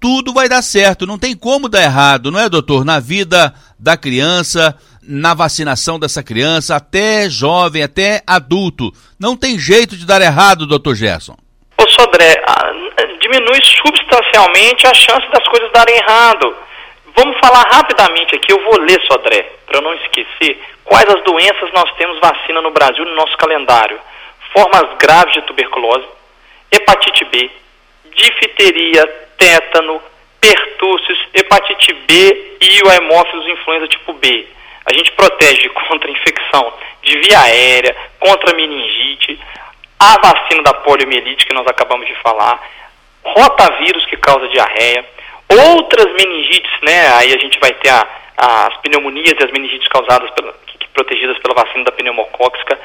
tudo 0.00 0.32
vai 0.32 0.48
dar 0.48 0.62
certo, 0.62 1.06
não 1.06 1.18
tem 1.18 1.36
como 1.36 1.68
dar 1.68 1.82
errado, 1.82 2.30
não 2.30 2.38
é, 2.38 2.48
doutor? 2.48 2.84
Na 2.84 3.00
vida 3.00 3.54
da 3.78 3.96
criança, 3.96 4.76
na 5.02 5.34
vacinação 5.34 5.98
dessa 5.98 6.22
criança, 6.22 6.76
até 6.76 7.28
jovem, 7.28 7.82
até 7.82 8.22
adulto. 8.26 8.92
Não 9.18 9.36
tem 9.36 9.58
jeito 9.58 9.96
de 9.96 10.06
dar 10.06 10.20
errado, 10.20 10.66
doutor 10.66 10.94
Gerson. 10.94 11.36
Ô 11.78 11.88
Sodré, 11.88 12.42
diminui 13.20 13.60
substancialmente 13.62 14.86
a 14.86 14.94
chance 14.94 15.26
das 15.32 15.46
coisas 15.48 15.70
darem 15.72 15.96
errado. 15.96 16.54
Vamos 17.16 17.36
falar 17.38 17.62
rapidamente 17.72 18.34
aqui, 18.34 18.52
eu 18.52 18.62
vou 18.64 18.80
ler, 18.80 19.00
Sodré, 19.06 19.42
para 19.66 19.80
não 19.80 19.94
esquecer, 19.94 20.60
quais 20.84 21.08
as 21.08 21.22
doenças 21.24 21.72
nós 21.72 21.90
temos 21.96 22.18
vacina 22.20 22.60
no 22.60 22.72
Brasil 22.72 23.04
no 23.04 23.14
nosso 23.14 23.36
calendário. 23.36 23.98
Formas 24.52 24.96
graves 24.98 25.34
de 25.34 25.42
tuberculose, 25.42 26.06
hepatite 26.70 27.24
B, 27.26 27.50
difteria, 28.14 29.06
tétano, 29.38 30.00
pertúrcios, 30.40 31.18
hepatite 31.34 31.92
B 32.06 32.56
e 32.60 32.82
o 32.82 32.92
hemófilos 32.92 33.46
influenza 33.46 33.88
tipo 33.88 34.12
B. 34.14 34.46
A 34.86 34.92
gente 34.92 35.12
protege 35.12 35.68
contra 35.88 36.10
infecção 36.10 36.72
de 37.02 37.18
via 37.18 37.40
aérea, 37.40 37.96
contra 38.18 38.54
meningite, 38.54 39.38
a 39.98 40.18
vacina 40.20 40.62
da 40.62 40.74
poliomielite 40.74 41.46
que 41.46 41.54
nós 41.54 41.66
acabamos 41.66 42.06
de 42.06 42.14
falar, 42.16 42.60
rotavírus 43.22 44.04
que 44.06 44.16
causa 44.16 44.48
diarreia, 44.48 45.04
outras 45.48 46.12
meningites, 46.12 46.72
né? 46.82 47.08
Aí 47.14 47.32
a 47.32 47.38
gente 47.38 47.58
vai 47.58 47.72
ter 47.74 47.90
a, 47.90 48.06
as 48.36 48.76
pneumonias 48.78 49.34
e 49.40 49.44
as 49.44 49.50
meningites 49.50 49.88
causadas 49.88 50.30
pela, 50.30 50.52
que, 50.66 50.88
protegidas 50.88 51.38
pela 51.38 51.54
vacina 51.54 51.84
da 51.84 51.92
pneumocóxica. 51.92 52.78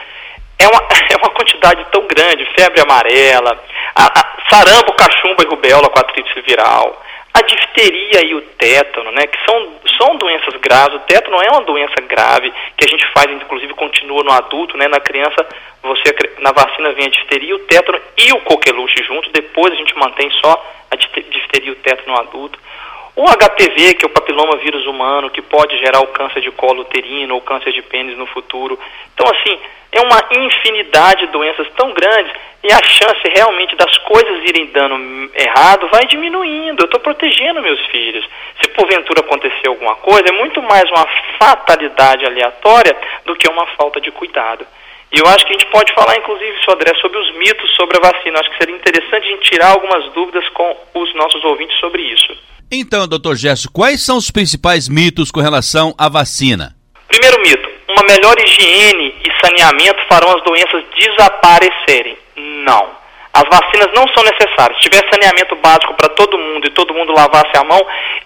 É 0.59 0.67
uma, 0.67 0.79
é 1.11 1.17
uma 1.17 1.29
quantidade 1.31 1.85
tão 1.91 2.05
grande, 2.05 2.45
febre 2.57 2.81
amarela, 2.81 3.63
a, 3.95 4.19
a, 4.19 4.49
sarampo, 4.49 4.93
cachumba 4.93 5.43
e 5.43 5.47
rubéola 5.47 5.89
com 5.89 5.99
artrite 5.99 6.41
viral, 6.41 7.01
a 7.33 7.41
difteria 7.41 8.25
e 8.25 8.35
o 8.35 8.41
tétano, 8.41 9.11
né, 9.11 9.27
que 9.27 9.37
são, 9.45 9.73
são 9.97 10.15
doenças 10.17 10.55
graves. 10.61 10.95
O 10.95 10.99
tétano 11.01 11.37
é 11.41 11.49
uma 11.51 11.61
doença 11.61 12.01
grave 12.01 12.51
que 12.75 12.85
a 12.85 12.87
gente 12.87 13.05
faz, 13.13 13.31
inclusive 13.31 13.73
continua 13.75 14.23
no 14.23 14.31
adulto, 14.31 14.75
né, 14.77 14.87
na 14.87 14.99
criança, 14.99 15.47
você 15.81 16.15
na 16.39 16.51
vacina 16.51 16.91
vem 16.93 17.05
a 17.05 17.09
difteria, 17.09 17.55
o 17.55 17.59
tétano 17.59 18.01
e 18.17 18.33
o 18.33 18.41
coqueluche 18.41 19.03
junto, 19.03 19.29
depois 19.31 19.73
a 19.73 19.77
gente 19.77 19.95
mantém 19.97 20.29
só 20.41 20.65
a 20.91 20.95
difteria 20.95 21.69
e 21.69 21.71
o 21.71 21.75
tétano 21.75 22.13
no 22.13 22.19
adulto. 22.19 22.59
O 23.15 23.25
HPV, 23.25 23.95
que 23.95 24.05
é 24.05 24.07
o 24.07 24.13
papiloma 24.13 24.57
vírus 24.57 24.85
humano, 24.85 25.29
que 25.29 25.41
pode 25.41 25.77
gerar 25.79 25.99
o 25.99 26.07
câncer 26.07 26.41
de 26.41 26.51
colo 26.51 26.81
uterino 26.81 27.35
ou 27.35 27.41
câncer 27.41 27.71
de 27.71 27.81
pênis 27.81 28.17
no 28.17 28.25
futuro. 28.27 28.79
Então, 29.13 29.29
assim, 29.29 29.59
é 29.91 30.01
uma 30.01 30.19
infinidade 30.45 31.25
de 31.25 31.31
doenças 31.31 31.67
tão 31.75 31.91
grandes 31.93 32.31
e 32.63 32.71
a 32.71 32.79
chance 32.83 33.21
realmente 33.35 33.75
das 33.75 33.97
coisas 33.99 34.43
irem 34.47 34.67
dando 34.67 35.31
errado 35.33 35.87
vai 35.91 36.05
diminuindo. 36.05 36.81
Eu 36.81 36.85
estou 36.85 36.99
protegendo 36.99 37.61
meus 37.61 37.83
filhos. 37.87 38.25
Se 38.61 38.69
porventura 38.69 39.21
acontecer 39.21 39.67
alguma 39.67 39.95
coisa, 39.95 40.29
é 40.29 40.31
muito 40.31 40.61
mais 40.61 40.89
uma 40.91 41.07
fatalidade 41.39 42.25
aleatória 42.25 42.95
do 43.25 43.35
que 43.35 43.49
uma 43.49 43.65
falta 43.77 43.99
de 43.99 44.11
cuidado. 44.11 44.65
E 45.11 45.17
eu 45.17 45.25
acho 45.27 45.45
que 45.45 45.53
a 45.53 45.57
gente 45.57 45.71
pode 45.71 45.91
falar, 45.93 46.17
inclusive, 46.17 46.55
Sodré, 46.63 46.93
sobre 47.01 47.17
os 47.17 47.31
mitos 47.35 47.75
sobre 47.75 47.97
a 47.97 48.11
vacina. 48.11 48.39
Acho 48.39 48.51
que 48.51 48.57
seria 48.57 48.75
interessante 48.75 49.25
a 49.25 49.31
gente 49.31 49.49
tirar 49.49 49.71
algumas 49.71 50.05
dúvidas 50.11 50.47
com 50.49 50.77
os 50.93 51.15
nossos 51.15 51.43
ouvintes 51.43 51.79
sobre 51.79 52.03
isso. 52.03 52.37
Então, 52.71 53.07
doutor 53.07 53.35
Gesso, 53.35 53.67
quais 53.71 53.99
são 54.05 54.17
os 54.17 54.29
principais 54.29 54.87
mitos 54.87 55.31
com 55.31 55.39
relação 55.39 55.95
à 55.97 56.07
vacina? 56.07 56.75
Primeiro 57.07 57.41
mito, 57.41 57.67
uma 57.89 58.03
melhor 58.03 58.35
higiene 58.39 59.15
e 59.25 59.43
saneamento 59.43 59.99
farão 60.07 60.29
as 60.37 60.43
doenças 60.43 60.83
desaparecerem. 60.95 62.15
Não. 62.37 62.99
As 63.33 63.43
vacinas 63.49 63.89
não 63.95 64.07
são 64.09 64.23
necessárias. 64.23 64.77
Se 64.77 64.89
tiver 64.89 65.03
saneamento 65.09 65.55
básico 65.55 65.95
para 65.95 66.09
todo 66.09 66.37
mundo 66.37 66.67
e 66.67 66.71
todo 66.71 66.93
mundo 66.93 67.11
lavasse 67.11 67.57
a 67.57 67.63
mão, 67.63 67.79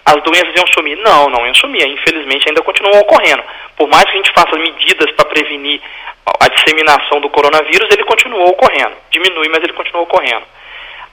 as 0.04 0.22
doenças 0.22 0.54
iam 0.54 0.66
sumir. 0.74 0.98
Não, 0.98 1.30
não 1.30 1.46
iam 1.46 1.54
sumir. 1.54 1.86
Infelizmente 1.88 2.46
ainda 2.46 2.62
continuam 2.62 3.00
ocorrendo. 3.00 3.42
Por 3.78 3.88
mais 3.88 4.04
que 4.04 4.10
a 4.10 4.16
gente 4.16 4.32
faça 4.34 4.58
medidas 4.58 5.10
para 5.12 5.24
prevenir 5.24 5.80
a 6.40 6.48
disseminação 6.48 7.18
do 7.20 7.30
coronavírus, 7.30 7.88
ele 7.90 8.04
continua 8.04 8.44
ocorrendo. 8.50 8.92
Diminui, 9.10 9.48
mas 9.48 9.62
ele 9.62 9.72
continua 9.72 10.02
ocorrendo. 10.02 10.44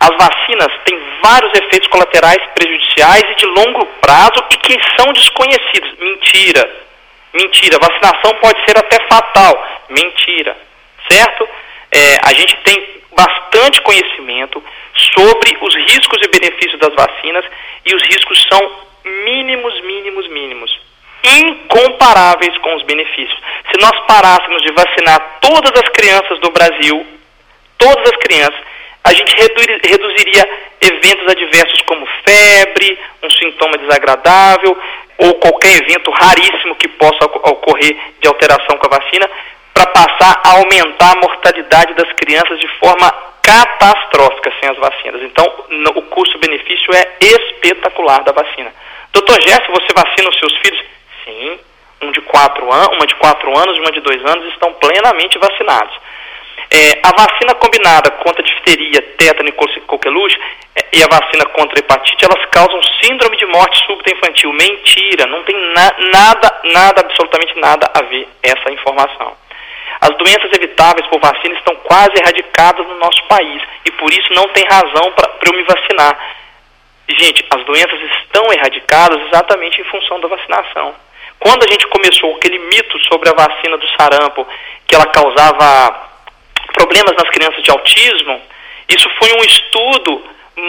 As 0.02 0.10
vacinas 0.18 0.74
têm 0.84 1.00
vários 1.22 1.54
efeitos 1.54 1.88
colaterais 1.90 2.42
prejudiciais 2.56 3.22
e 3.22 3.36
de 3.36 3.46
longo 3.46 3.86
prazo 4.02 4.44
e 4.50 4.58
que 4.58 4.76
são 4.98 5.14
desconhecidos. 5.14 5.94
Mentira. 6.00 6.68
Mentira. 7.32 7.78
Vacinação 7.78 8.34
pode 8.42 8.66
ser 8.66 8.80
até 8.80 8.98
fatal. 9.08 9.64
Mentira. 9.90 10.58
Certo? 11.08 11.48
É, 11.92 12.18
a 12.24 12.34
gente 12.34 12.58
tem 12.64 13.02
bastante 13.16 13.80
conhecimento 13.82 14.64
sobre 15.14 15.56
os 15.62 15.76
riscos 15.76 16.20
e 16.24 16.40
benefícios 16.40 16.80
das 16.80 16.96
vacinas 16.96 17.46
e 17.86 17.96
os 17.96 18.02
riscos 18.02 18.44
são 18.52 18.72
mínimos, 19.06 19.82
mínimos, 19.82 20.28
mínimos. 20.30 20.80
Incomparáveis 21.24 22.58
com 22.58 22.76
os 22.76 22.84
benefícios. 22.86 23.40
Se 23.70 23.80
nós 23.80 24.00
parássemos 24.08 24.64
de 24.64 24.72
vacinar 24.72 25.38
todas 25.42 25.80
as 25.80 25.90
crianças 25.90 26.40
do 26.40 26.50
Brasil, 26.50 27.06
todas 27.78 28.12
as 28.12 28.18
crianças, 28.18 28.71
a 29.04 29.14
gente 29.14 29.36
reduziria 29.36 30.50
eventos 30.80 31.28
adversos 31.28 31.82
como 31.82 32.08
febre, 32.26 33.00
um 33.24 33.30
sintoma 33.30 33.78
desagradável 33.78 34.78
ou 35.18 35.34
qualquer 35.36 35.82
evento 35.84 36.12
raríssimo 36.12 36.76
que 36.76 36.88
possa 36.88 37.26
ocorrer 37.26 37.96
de 38.20 38.28
alteração 38.28 38.78
com 38.78 38.88
a 38.88 38.98
vacina, 38.98 39.30
para 39.74 39.86
passar 39.88 40.42
a 40.44 40.58
aumentar 40.58 41.14
a 41.14 41.20
mortalidade 41.22 41.94
das 41.94 42.12
crianças 42.14 42.60
de 42.60 42.68
forma 42.80 43.12
catastrófica 43.42 44.52
sem 44.60 44.70
as 44.70 44.78
vacinas. 44.78 45.22
Então, 45.24 45.46
o 45.96 46.02
custo-benefício 46.04 46.94
é 46.94 47.18
espetacular 47.20 48.24
da 48.24 48.32
vacina. 48.32 48.74
Doutor 49.14 49.42
Jesse, 49.42 49.68
você 49.70 49.88
vacina 49.96 50.30
os 50.30 50.40
seus 50.40 50.58
filhos? 50.58 50.84
Sim, 51.26 51.60
um 52.02 52.12
de 52.12 52.22
quatro 52.22 52.72
anos, 52.72 52.96
uma 52.98 53.06
de 53.06 53.16
quatro 53.16 53.58
anos 53.58 53.78
e 53.78 53.80
uma 53.80 53.92
de 53.92 54.02
dois 54.02 54.24
anos 54.26 54.54
estão 54.54 54.74
plenamente 54.74 55.38
vacinados. 55.38 55.96
É, 56.70 57.00
a 57.04 57.12
vacina 57.12 57.54
combinada 57.56 58.12
contra 58.12 58.42
difteria, 58.62 59.02
tétano 59.18 59.50
e 59.50 59.52
coqueluche 59.82 60.40
é, 60.76 60.86
e 60.94 61.04
a 61.04 61.08
vacina 61.08 61.46
contra 61.54 61.80
hepatite, 61.80 62.26
elas 62.26 62.46
causam 62.50 62.80
síndrome 63.02 63.36
de 63.38 63.46
morte 63.48 63.84
súbita 63.86 64.12
infantil. 64.12 64.54
Mentira, 64.54 65.26
não 65.28 65.44
tem 65.44 65.56
na, 65.56 65.96
nada, 66.12 66.62
nada, 66.64 67.02
absolutamente 67.02 67.60
nada 67.60 67.92
a 67.94 68.02
ver 68.04 68.28
essa 68.44 68.72
informação. 68.72 69.36
As 70.00 70.18
doenças 70.18 70.52
evitáveis 70.54 71.06
por 71.08 71.20
vacina 71.20 71.56
estão 71.56 71.76
quase 71.76 72.14
erradicadas 72.18 72.88
no 72.88 72.98
nosso 72.98 73.24
país 73.26 73.62
e 73.86 73.92
por 73.92 74.12
isso 74.12 74.34
não 74.34 74.48
tem 74.50 74.66
razão 74.66 75.12
para 75.12 75.30
eu 75.46 75.54
me 75.54 75.64
vacinar. 75.64 76.18
Gente, 77.10 77.46
as 77.50 77.64
doenças 77.66 78.00
estão 78.22 78.52
erradicadas 78.54 79.20
exatamente 79.28 79.82
em 79.82 79.84
função 79.86 80.20
da 80.20 80.28
vacinação. 80.28 80.96
Quando 81.40 81.64
a 81.64 81.68
gente 81.68 81.88
começou 81.88 82.36
aquele 82.36 82.58
mito 82.60 82.98
sobre 83.12 83.30
a 83.30 83.34
vacina 83.34 83.78
do 83.78 83.88
sarampo, 83.98 84.48
que 84.88 84.96
ela 84.96 85.08
causava 85.08 86.11
problemas 86.74 87.16
nas 87.16 87.30
crianças 87.30 87.62
de 87.64 87.72
autismo, 87.72 88.42
isso 88.90 89.10
foi 89.20 89.32
um 89.34 89.44
estudo 89.44 90.24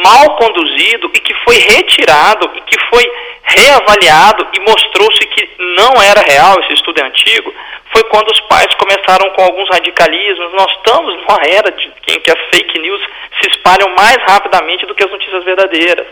mal 0.05 0.37
conduzido 0.37 1.11
e 1.13 1.21
que 1.21 1.35
foi 1.45 1.57
retirado 1.57 2.51
e 2.55 2.61
que 2.63 2.79
foi 2.89 3.05
reavaliado 3.43 4.47
e 4.55 4.61
mostrou-se 4.61 5.19
que 5.27 5.51
não 5.59 6.01
era 6.01 6.21
real, 6.23 6.59
esse 6.61 6.75
estudo 6.75 7.01
é 7.01 7.05
antigo, 7.05 7.53
foi 7.93 8.03
quando 8.05 8.31
os 8.31 8.41
pais 8.43 8.73
começaram 8.75 9.31
com 9.31 9.43
alguns 9.43 9.69
radicalismos. 9.69 10.53
Nós 10.53 10.73
estamos 10.73 11.15
numa 11.17 11.41
era 11.45 11.71
de, 11.73 11.93
em 12.09 12.21
que 12.21 12.31
as 12.31 12.39
fake 12.51 12.79
news 12.79 13.03
se 13.41 13.51
espalham 13.51 13.95
mais 13.95 14.17
rapidamente 14.27 14.87
do 14.87 14.95
que 14.95 15.05
as 15.05 15.11
notícias 15.11 15.45
verdadeiras. 15.45 16.07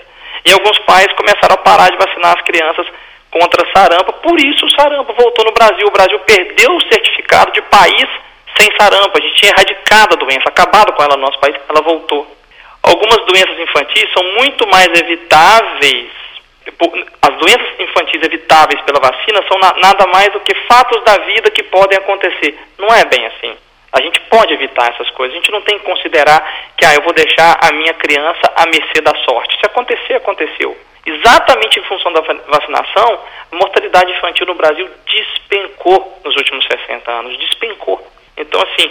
E 0.44 0.52
alguns 0.52 0.78
pais 0.80 1.06
começaram 1.12 1.54
a 1.54 1.58
parar 1.58 1.90
de 1.90 1.96
vacinar 1.96 2.36
as 2.36 2.42
crianças 2.42 2.86
contra 3.30 3.66
sarampo, 3.74 4.12
por 4.14 4.38
isso 4.40 4.66
o 4.66 4.70
sarampo 4.70 5.14
voltou 5.14 5.44
no 5.44 5.52
Brasil. 5.52 5.86
O 5.86 5.92
Brasil 5.92 6.18
perdeu 6.20 6.74
o 6.74 6.92
certificado 6.92 7.52
de 7.52 7.62
país 7.62 8.08
sem 8.58 8.70
sarampo. 8.78 9.16
A 9.16 9.20
gente 9.20 9.34
tinha 9.36 9.52
erradicado 9.52 10.14
a 10.14 10.18
doença, 10.18 10.48
acabado 10.48 10.92
com 10.92 11.02
ela 11.02 11.16
no 11.16 11.22
nosso 11.22 11.38
país, 11.38 11.56
ela 11.68 11.82
voltou. 11.82 12.26
Algumas 12.82 13.18
doenças 13.26 13.58
infantis 13.58 14.08
são 14.12 14.24
muito 14.34 14.66
mais 14.68 14.88
evitáveis. 14.98 16.08
As 17.22 17.36
doenças 17.36 17.80
infantis 17.80 18.22
evitáveis 18.22 18.80
pela 18.82 19.00
vacina 19.00 19.44
são 19.48 19.58
nada 19.58 20.06
mais 20.06 20.32
do 20.32 20.40
que 20.40 20.54
fatos 20.66 21.02
da 21.04 21.18
vida 21.18 21.50
que 21.50 21.62
podem 21.64 21.98
acontecer. 21.98 22.58
Não 22.78 22.88
é 22.88 23.04
bem 23.04 23.26
assim. 23.26 23.56
A 23.92 24.00
gente 24.00 24.20
pode 24.22 24.54
evitar 24.54 24.92
essas 24.92 25.10
coisas. 25.10 25.34
A 25.34 25.40
gente 25.40 25.50
não 25.50 25.62
tem 25.62 25.78
que 25.78 25.84
considerar 25.84 26.40
que 26.76 26.84
ah, 26.86 26.94
eu 26.94 27.02
vou 27.02 27.12
deixar 27.12 27.58
a 27.60 27.72
minha 27.72 27.92
criança 27.94 28.52
à 28.56 28.64
mercê 28.66 29.00
da 29.02 29.14
sorte. 29.24 29.58
Se 29.58 29.66
acontecer, 29.66 30.14
aconteceu. 30.14 30.76
Exatamente 31.04 31.80
em 31.80 31.82
função 31.84 32.12
da 32.12 32.20
vacinação, 32.20 33.20
a 33.50 33.56
mortalidade 33.56 34.12
infantil 34.12 34.46
no 34.46 34.54
Brasil 34.54 34.88
despencou 35.06 36.20
nos 36.24 36.36
últimos 36.36 36.64
60 36.66 37.10
anos. 37.10 37.36
Despencou. 37.38 38.00
Então, 38.40 38.60
assim, 38.62 38.90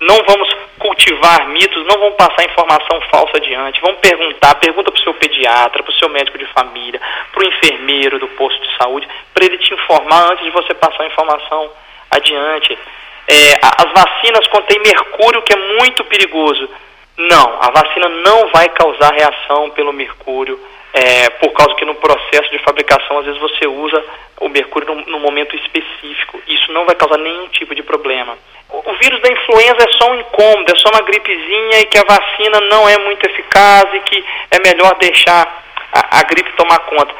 não 0.00 0.16
vamos 0.24 0.48
cultivar 0.78 1.48
mitos, 1.48 1.84
não 1.86 1.98
vamos 1.98 2.14
passar 2.14 2.44
informação 2.44 3.00
falsa 3.10 3.36
adiante, 3.36 3.80
vamos 3.80 3.98
perguntar, 3.98 4.54
pergunta 4.54 4.92
para 4.92 5.00
o 5.00 5.02
seu 5.02 5.14
pediatra, 5.14 5.82
para 5.82 5.90
o 5.90 5.98
seu 5.98 6.08
médico 6.08 6.38
de 6.38 6.46
família, 6.46 7.00
para 7.32 7.44
o 7.44 7.48
enfermeiro 7.48 8.18
do 8.18 8.28
posto 8.28 8.60
de 8.60 8.76
saúde, 8.76 9.08
para 9.34 9.44
ele 9.44 9.58
te 9.58 9.74
informar 9.74 10.32
antes 10.32 10.44
de 10.44 10.50
você 10.50 10.72
passar 10.74 11.02
a 11.02 11.06
informação 11.06 11.70
adiante. 12.10 12.78
É, 13.26 13.58
as 13.60 13.90
vacinas 13.92 14.46
contêm 14.46 14.80
mercúrio, 14.80 15.42
que 15.42 15.52
é 15.52 15.56
muito 15.80 16.04
perigoso. 16.04 16.70
Não, 17.16 17.58
a 17.60 17.70
vacina 17.70 18.08
não 18.08 18.48
vai 18.50 18.68
causar 18.68 19.12
reação 19.12 19.70
pelo 19.70 19.92
mercúrio, 19.92 20.58
é, 20.94 21.28
por 21.30 21.50
causa 21.50 21.74
que 21.74 21.84
no 21.84 21.96
processo 21.96 22.48
de 22.50 22.58
fabricação, 22.60 23.18
às 23.18 23.26
vezes 23.26 23.40
você 23.40 23.66
usa 23.66 24.02
o 24.40 24.48
mercúrio 24.48 24.94
num, 24.94 25.04
num 25.06 25.18
momento 25.18 25.56
específico. 25.56 26.40
Isso 26.46 26.72
não 26.72 26.86
vai 26.86 26.94
causar 26.94 27.18
nenhum 27.18 27.48
tipo 27.48 27.74
de 27.74 27.82
problema 27.82 28.38
o 28.70 28.92
vírus 29.00 29.20
da 29.22 29.32
influenza 29.32 29.84
é 29.84 29.92
só 29.96 30.10
um 30.10 30.20
incômodo, 30.20 30.72
é 30.72 30.76
só 30.76 30.90
uma 30.90 31.02
gripezinha 31.02 31.80
e 31.80 31.86
que 31.86 31.98
a 31.98 32.04
vacina 32.04 32.60
não 32.68 32.88
é 32.88 32.98
muito 32.98 33.24
eficaz 33.24 33.84
e 33.94 34.00
que 34.00 34.24
é 34.50 34.58
melhor 34.60 34.94
deixar 34.96 35.46
a, 35.92 36.20
a 36.20 36.22
gripe 36.24 36.52
tomar 36.52 36.78
conta. 36.80 37.14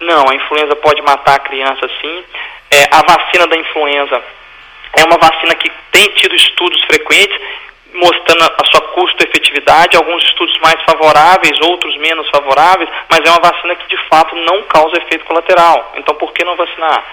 Não, 0.00 0.28
a 0.28 0.34
influenza 0.34 0.76
pode 0.76 1.02
matar 1.02 1.34
a 1.36 1.40
criança 1.40 1.88
sim. 2.00 2.24
É, 2.70 2.88
a 2.92 3.02
vacina 3.02 3.46
da 3.46 3.56
influenza 3.56 4.22
é 4.96 5.04
uma 5.04 5.18
vacina 5.18 5.54
que 5.56 5.70
tem 5.90 6.08
tido 6.10 6.34
estudos 6.34 6.82
frequentes 6.84 7.40
mostrando 7.92 8.42
a 8.42 8.64
sua 8.72 8.80
custo-efetividade, 8.92 9.96
alguns 9.96 10.24
estudos 10.24 10.58
mais 10.58 10.80
favoráveis, 10.82 11.60
outros 11.60 11.96
menos 11.98 12.28
favoráveis, 12.28 12.88
mas 13.08 13.20
é 13.24 13.30
uma 13.30 13.40
vacina 13.40 13.76
que 13.76 13.86
de 13.88 13.96
fato 14.08 14.34
não 14.34 14.62
causa 14.64 14.98
efeito 14.98 15.24
colateral. 15.24 15.92
Então 15.96 16.14
por 16.16 16.32
que 16.32 16.44
não 16.44 16.56
vacinar? 16.56 17.04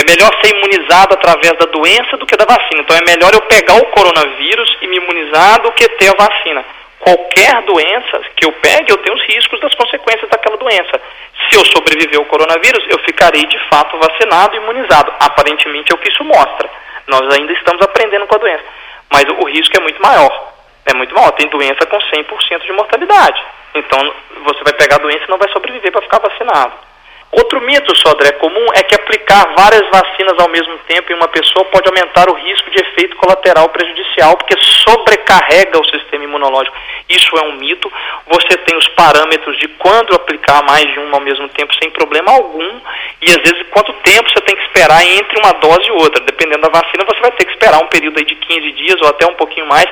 É 0.00 0.04
melhor 0.04 0.30
ser 0.42 0.56
imunizado 0.56 1.14
através 1.14 1.52
da 1.58 1.66
doença 1.66 2.16
do 2.16 2.26
que 2.26 2.36
da 2.36 2.44
vacina. 2.44 2.80
Então 2.80 2.96
é 2.96 3.04
melhor 3.04 3.32
eu 3.34 3.42
pegar 3.42 3.74
o 3.74 3.86
coronavírus 3.86 4.76
e 4.80 4.86
me 4.86 4.96
imunizar 4.96 5.60
do 5.62 5.72
que 5.72 5.88
ter 5.96 6.08
a 6.08 6.24
vacina. 6.26 6.64
Qualquer 6.98 7.62
doença 7.62 8.20
que 8.36 8.46
eu 8.46 8.52
pegue, 8.52 8.92
eu 8.92 8.98
tenho 8.98 9.16
os 9.16 9.22
riscos 9.22 9.60
das 9.60 9.74
consequências 9.74 10.28
daquela 10.30 10.56
doença. 10.56 11.00
Se 11.48 11.56
eu 11.56 11.64
sobreviver 11.64 12.18
ao 12.18 12.26
coronavírus, 12.26 12.84
eu 12.88 12.98
ficarei 13.00 13.44
de 13.46 13.58
fato 13.68 13.98
vacinado 13.98 14.54
e 14.54 14.58
imunizado. 14.58 15.12
Aparentemente 15.18 15.92
é 15.92 15.94
o 15.94 15.98
que 15.98 16.10
isso 16.10 16.24
mostra. 16.24 16.68
Nós 17.06 17.22
ainda 17.34 17.52
estamos 17.52 17.80
aprendendo 17.82 18.26
com 18.26 18.36
a 18.36 18.38
doença. 18.38 18.64
Mas 19.10 19.24
o 19.24 19.44
risco 19.46 19.76
é 19.76 19.80
muito 19.80 20.00
maior. 20.00 20.52
É 20.86 20.94
muito 20.94 21.14
maior. 21.14 21.30
Tem 21.32 21.48
doença 21.48 21.86
com 21.86 21.96
100% 21.96 22.62
de 22.64 22.72
mortalidade. 22.72 23.42
Então 23.74 24.14
você 24.44 24.62
vai 24.62 24.72
pegar 24.74 24.96
a 24.96 25.00
doença 25.00 25.24
e 25.26 25.30
não 25.30 25.38
vai 25.38 25.48
sobreviver 25.50 25.90
para 25.90 26.02
ficar 26.02 26.18
vacinado. 26.20 26.89
Outro 27.32 27.60
mito, 27.60 27.96
Sodré, 27.96 28.32
comum 28.32 28.66
é 28.74 28.82
que 28.82 28.94
aplicar 28.94 29.54
várias 29.56 29.88
vacinas 29.88 30.34
ao 30.38 30.48
mesmo 30.48 30.76
tempo 30.88 31.12
em 31.12 31.14
uma 31.14 31.28
pessoa 31.28 31.64
pode 31.66 31.88
aumentar 31.88 32.28
o 32.28 32.34
risco 32.34 32.68
de 32.70 32.82
efeito 32.82 33.16
colateral 33.16 33.68
prejudicial, 33.68 34.36
porque 34.36 34.56
sobrecarrega 34.58 35.78
o 35.78 35.84
sistema 35.84 36.24
imunológico. 36.24 36.76
Isso 37.08 37.36
é 37.38 37.42
um 37.42 37.52
mito. 37.52 37.90
Você 38.26 38.56
tem 38.58 38.76
os 38.76 38.88
parâmetros 38.88 39.56
de 39.58 39.68
quando 39.68 40.12
aplicar 40.12 40.64
mais 40.64 40.90
de 40.92 40.98
uma 40.98 41.18
ao 41.18 41.20
mesmo 41.20 41.48
tempo 41.50 41.72
sem 41.80 41.90
problema 41.90 42.32
algum, 42.32 42.80
e 43.22 43.30
às 43.30 43.36
vezes 43.36 43.64
quanto 43.70 43.92
tempo 44.02 44.28
você 44.28 44.40
tem 44.40 44.56
que 44.56 44.62
esperar 44.62 45.04
entre 45.04 45.38
uma 45.38 45.52
dose 45.52 45.86
e 45.86 45.92
outra. 45.92 46.24
Dependendo 46.24 46.62
da 46.62 46.80
vacina, 46.80 47.04
você 47.06 47.20
vai 47.20 47.30
ter 47.32 47.44
que 47.44 47.52
esperar 47.52 47.78
um 47.78 47.86
período 47.86 48.18
aí 48.18 48.24
de 48.24 48.34
15 48.34 48.72
dias 48.72 49.00
ou 49.02 49.08
até 49.08 49.24
um 49.26 49.34
pouquinho 49.34 49.66
mais 49.66 49.86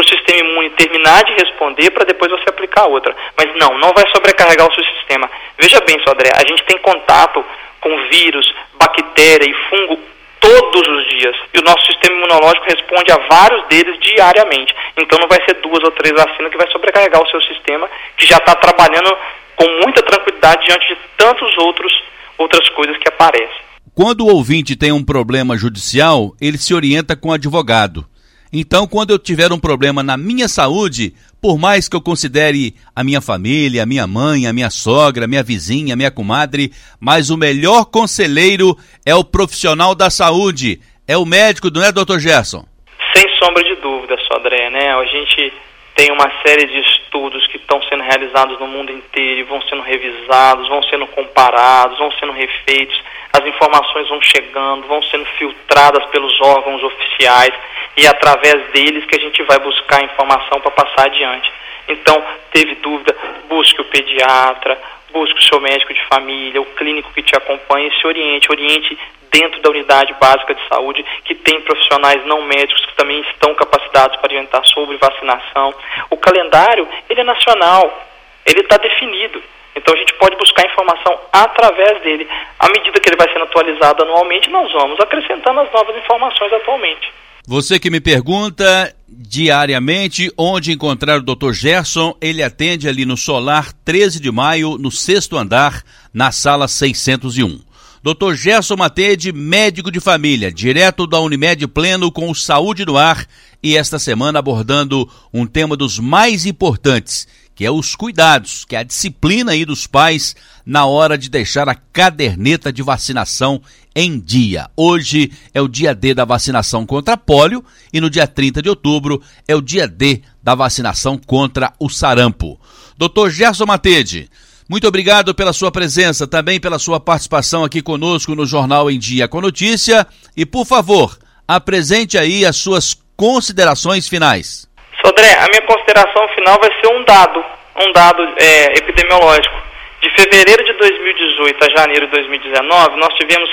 para 0.00 0.04
o 0.04 0.08
sistema 0.08 0.48
imune 0.48 0.70
terminar 0.70 1.24
de 1.24 1.32
responder 1.34 1.90
para 1.90 2.04
depois 2.04 2.30
você 2.30 2.48
aplicar 2.48 2.86
outra. 2.86 3.14
Mas 3.36 3.54
não, 3.56 3.78
não 3.78 3.92
vai 3.92 4.08
sobrecarregar 4.14 4.66
o 4.66 4.74
seu 4.74 4.84
sistema. 4.84 5.30
Veja 5.58 5.80
bem, 5.80 6.00
Sodré, 6.06 6.30
a 6.34 6.48
gente 6.48 6.64
tem 6.64 6.78
contato 6.78 7.44
com 7.80 8.08
vírus, 8.08 8.52
bactéria 8.74 9.48
e 9.48 9.54
fungo 9.68 10.00
todos 10.40 10.88
os 10.88 11.08
dias. 11.08 11.36
E 11.52 11.58
o 11.58 11.62
nosso 11.62 11.84
sistema 11.86 12.16
imunológico 12.16 12.64
responde 12.64 13.12
a 13.12 13.18
vários 13.28 13.66
deles 13.68 13.98
diariamente. 14.00 14.74
Então 14.96 15.18
não 15.18 15.28
vai 15.28 15.42
ser 15.44 15.54
duas 15.60 15.82
ou 15.84 15.90
três 15.92 16.14
vacinas 16.14 16.50
que 16.50 16.58
vai 16.58 16.70
sobrecarregar 16.70 17.22
o 17.22 17.28
seu 17.28 17.40
sistema, 17.42 17.88
que 18.16 18.26
já 18.26 18.38
está 18.38 18.54
trabalhando 18.54 19.16
com 19.56 19.68
muita 19.84 20.02
tranquilidade 20.02 20.66
diante 20.66 20.88
de 20.88 20.96
tantos 21.18 21.56
outros 21.58 21.92
outras 22.38 22.66
coisas 22.70 22.96
que 22.96 23.06
aparecem. 23.06 23.60
Quando 23.94 24.22
o 24.22 24.34
ouvinte 24.34 24.76
tem 24.76 24.92
um 24.92 25.04
problema 25.04 25.58
judicial, 25.58 26.32
ele 26.40 26.56
se 26.56 26.72
orienta 26.72 27.14
com 27.14 27.28
o 27.28 27.32
advogado. 27.32 28.06
Então, 28.52 28.86
quando 28.86 29.10
eu 29.10 29.18
tiver 29.18 29.52
um 29.52 29.60
problema 29.60 30.02
na 30.02 30.16
minha 30.16 30.48
saúde, 30.48 31.14
por 31.40 31.56
mais 31.56 31.88
que 31.88 31.94
eu 31.94 32.00
considere 32.00 32.74
a 32.94 33.04
minha 33.04 33.20
família, 33.20 33.82
a 33.82 33.86
minha 33.86 34.06
mãe, 34.06 34.46
a 34.46 34.52
minha 34.52 34.70
sogra, 34.70 35.24
a 35.24 35.28
minha 35.28 35.42
vizinha, 35.42 35.94
a 35.94 35.96
minha 35.96 36.10
comadre, 36.10 36.72
mas 36.98 37.30
o 37.30 37.36
melhor 37.36 37.84
conselheiro 37.84 38.76
é 39.06 39.14
o 39.14 39.24
profissional 39.24 39.94
da 39.94 40.10
saúde, 40.10 40.80
é 41.06 41.16
o 41.16 41.24
médico, 41.24 41.70
não 41.70 41.82
é, 41.82 41.92
doutor 41.92 42.18
Gerson? 42.18 42.66
Sem 43.14 43.24
sombra 43.38 43.62
de 43.62 43.76
dúvida, 43.76 44.16
Sodré, 44.26 44.68
né? 44.70 44.92
A 44.92 45.04
gente 45.04 45.52
tem 46.00 46.10
uma 46.12 46.32
série 46.42 46.64
de 46.64 46.80
estudos 46.80 47.46
que 47.48 47.58
estão 47.58 47.82
sendo 47.82 48.02
realizados 48.02 48.58
no 48.58 48.66
mundo 48.66 48.90
inteiro 48.90 49.40
e 49.40 49.42
vão 49.42 49.60
sendo 49.60 49.82
revisados, 49.82 50.66
vão 50.66 50.82
sendo 50.84 51.06
comparados, 51.08 51.98
vão 51.98 52.10
sendo 52.12 52.32
refeitos, 52.32 52.98
as 53.30 53.44
informações 53.44 54.08
vão 54.08 54.18
chegando, 54.22 54.86
vão 54.86 55.02
sendo 55.02 55.26
filtradas 55.36 56.06
pelos 56.06 56.40
órgãos 56.40 56.82
oficiais 56.82 57.52
e 57.98 58.06
através 58.06 58.70
deles 58.72 59.04
que 59.04 59.14
a 59.14 59.20
gente 59.20 59.42
vai 59.42 59.58
buscar 59.58 60.02
informação 60.02 60.58
para 60.62 60.70
passar 60.70 61.04
adiante. 61.04 61.52
Então, 61.86 62.24
teve 62.50 62.76
dúvida, 62.76 63.14
busque 63.50 63.82
o 63.82 63.84
pediatra, 63.84 64.80
busque 65.12 65.38
o 65.38 65.42
seu 65.42 65.60
médico 65.60 65.92
de 65.92 66.04
família, 66.06 66.60
o 66.60 66.66
clínico 66.66 67.12
que 67.12 67.22
te 67.22 67.36
acompanha 67.36 67.90
se 67.98 68.06
oriente, 68.06 68.50
oriente 68.50 68.98
dentro 69.30 69.60
da 69.60 69.70
unidade 69.70 70.14
básica 70.20 70.54
de 70.54 70.68
saúde, 70.68 71.04
que 71.24 71.34
tem 71.34 71.60
profissionais 71.60 72.24
não 72.26 72.42
médicos 72.42 72.84
que 72.86 72.96
também 72.96 73.20
estão 73.20 73.54
capacitados 73.54 74.16
para 74.16 74.28
orientar 74.28 74.66
sobre 74.66 74.96
vacinação. 74.96 75.74
O 76.10 76.16
calendário, 76.16 76.86
ele 77.08 77.20
é 77.20 77.24
nacional, 77.24 78.06
ele 78.44 78.60
está 78.60 78.76
definido. 78.76 79.40
Então 79.74 79.94
a 79.94 79.96
gente 79.96 80.12
pode 80.14 80.36
buscar 80.36 80.66
informação 80.66 81.18
através 81.32 82.02
dele. 82.02 82.28
À 82.58 82.68
medida 82.68 82.98
que 83.00 83.08
ele 83.08 83.16
vai 83.16 83.32
sendo 83.32 83.44
atualizado 83.44 84.02
anualmente, 84.02 84.50
nós 84.50 84.70
vamos 84.72 84.98
acrescentando 85.00 85.60
as 85.60 85.72
novas 85.72 85.96
informações 85.96 86.52
atualmente. 86.52 87.12
Você 87.46 87.78
que 87.78 87.90
me 87.90 88.00
pergunta 88.00 88.94
diariamente 89.30 90.28
onde 90.36 90.72
encontrar 90.72 91.20
o 91.20 91.22
Dr. 91.22 91.52
Gerson, 91.52 92.16
ele 92.20 92.42
atende 92.42 92.88
ali 92.88 93.04
no 93.04 93.16
Solar 93.16 93.72
13 93.84 94.18
de 94.18 94.28
Maio, 94.28 94.76
no 94.76 94.90
sexto 94.90 95.38
andar, 95.38 95.84
na 96.12 96.32
sala 96.32 96.66
601. 96.66 97.60
Dr. 98.02 98.34
Gerson 98.34 98.74
Matede, 98.74 99.32
médico 99.32 99.88
de 99.88 100.00
família, 100.00 100.50
direto 100.50 101.06
da 101.06 101.20
Unimed 101.20 101.64
Pleno 101.68 102.10
com 102.10 102.28
o 102.28 102.34
Saúde 102.34 102.84
no 102.84 102.96
Ar 102.96 103.24
e 103.62 103.76
esta 103.76 104.00
semana 104.00 104.40
abordando 104.40 105.08
um 105.32 105.46
tema 105.46 105.76
dos 105.76 106.00
mais 106.00 106.44
importantes, 106.44 107.28
que 107.60 107.66
é 107.66 107.70
os 107.70 107.94
cuidados, 107.94 108.64
que 108.64 108.74
é 108.74 108.78
a 108.78 108.82
disciplina 108.82 109.52
aí 109.52 109.66
dos 109.66 109.86
pais 109.86 110.34
na 110.64 110.86
hora 110.86 111.18
de 111.18 111.28
deixar 111.28 111.68
a 111.68 111.74
caderneta 111.74 112.72
de 112.72 112.82
vacinação 112.82 113.60
em 113.94 114.18
dia. 114.18 114.70
Hoje 114.74 115.30
é 115.52 115.60
o 115.60 115.68
dia 115.68 115.94
D 115.94 116.14
da 116.14 116.24
vacinação 116.24 116.86
contra 116.86 117.18
pólio 117.18 117.62
e 117.92 118.00
no 118.00 118.08
dia 118.08 118.26
30 118.26 118.62
de 118.62 118.70
outubro 118.70 119.20
é 119.46 119.54
o 119.54 119.60
dia 119.60 119.86
D 119.86 120.22
da 120.42 120.54
vacinação 120.54 121.18
contra 121.18 121.70
o 121.78 121.90
sarampo. 121.90 122.58
Dr. 122.96 123.28
Gerson 123.28 123.66
Matede, 123.66 124.30
muito 124.66 124.88
obrigado 124.88 125.34
pela 125.34 125.52
sua 125.52 125.70
presença, 125.70 126.26
também 126.26 126.58
pela 126.58 126.78
sua 126.78 126.98
participação 126.98 127.62
aqui 127.62 127.82
conosco 127.82 128.34
no 128.34 128.46
Jornal 128.46 128.90
em 128.90 128.98
Dia 128.98 129.28
com 129.28 129.38
Notícia. 129.38 130.06
E, 130.34 130.46
por 130.46 130.64
favor, 130.64 131.18
apresente 131.46 132.16
aí 132.16 132.46
as 132.46 132.56
suas 132.56 132.96
considerações 133.18 134.08
finais. 134.08 134.69
Sodré, 135.04 135.32
a 135.38 135.48
minha 135.48 135.62
consideração 135.62 136.28
final 136.28 136.58
vai 136.60 136.70
ser 136.80 136.88
um 136.88 137.02
dado, 137.04 137.44
um 137.76 137.92
dado 137.92 138.22
é, 138.38 138.78
epidemiológico. 138.78 139.60
De 140.00 140.10
fevereiro 140.10 140.64
de 140.64 140.72
2018 140.74 141.64
a 141.64 141.78
janeiro 141.78 142.06
de 142.06 142.12
2019, 142.12 142.96
nós 142.96 143.14
tivemos 143.14 143.50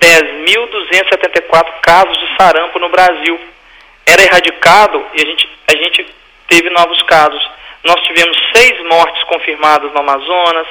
10.274 0.00 1.72
casos 1.82 2.18
de 2.18 2.36
sarampo 2.36 2.78
no 2.78 2.88
Brasil. 2.88 3.38
Era 4.06 4.22
erradicado 4.22 5.04
e 5.14 5.22
a 5.22 5.26
gente, 5.26 5.48
a 5.66 5.72
gente 5.72 6.06
teve 6.48 6.70
novos 6.70 7.02
casos. 7.02 7.50
Nós 7.84 8.00
tivemos 8.02 8.36
seis 8.54 8.80
mortes 8.88 9.22
confirmadas 9.24 9.92
no 9.92 10.00
Amazonas, 10.00 10.66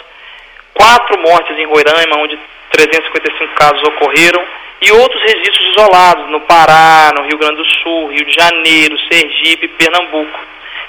quatro 0.74 1.20
mortes 1.20 1.58
em 1.58 1.66
Roraima, 1.66 2.18
onde 2.18 2.40
355 2.72 3.54
casos 3.56 3.84
ocorreram, 3.84 4.44
e 4.82 4.92
outros 4.92 5.22
registros 5.22 5.70
isolados 5.72 6.30
no 6.30 6.42
Pará, 6.42 7.12
no 7.16 7.24
Rio 7.24 7.38
Grande 7.38 7.58
do 7.58 7.66
Sul, 7.66 8.08
Rio 8.08 8.26
de 8.26 8.34
Janeiro, 8.34 8.98
Sergipe, 9.12 9.68
Pernambuco. 9.70 10.40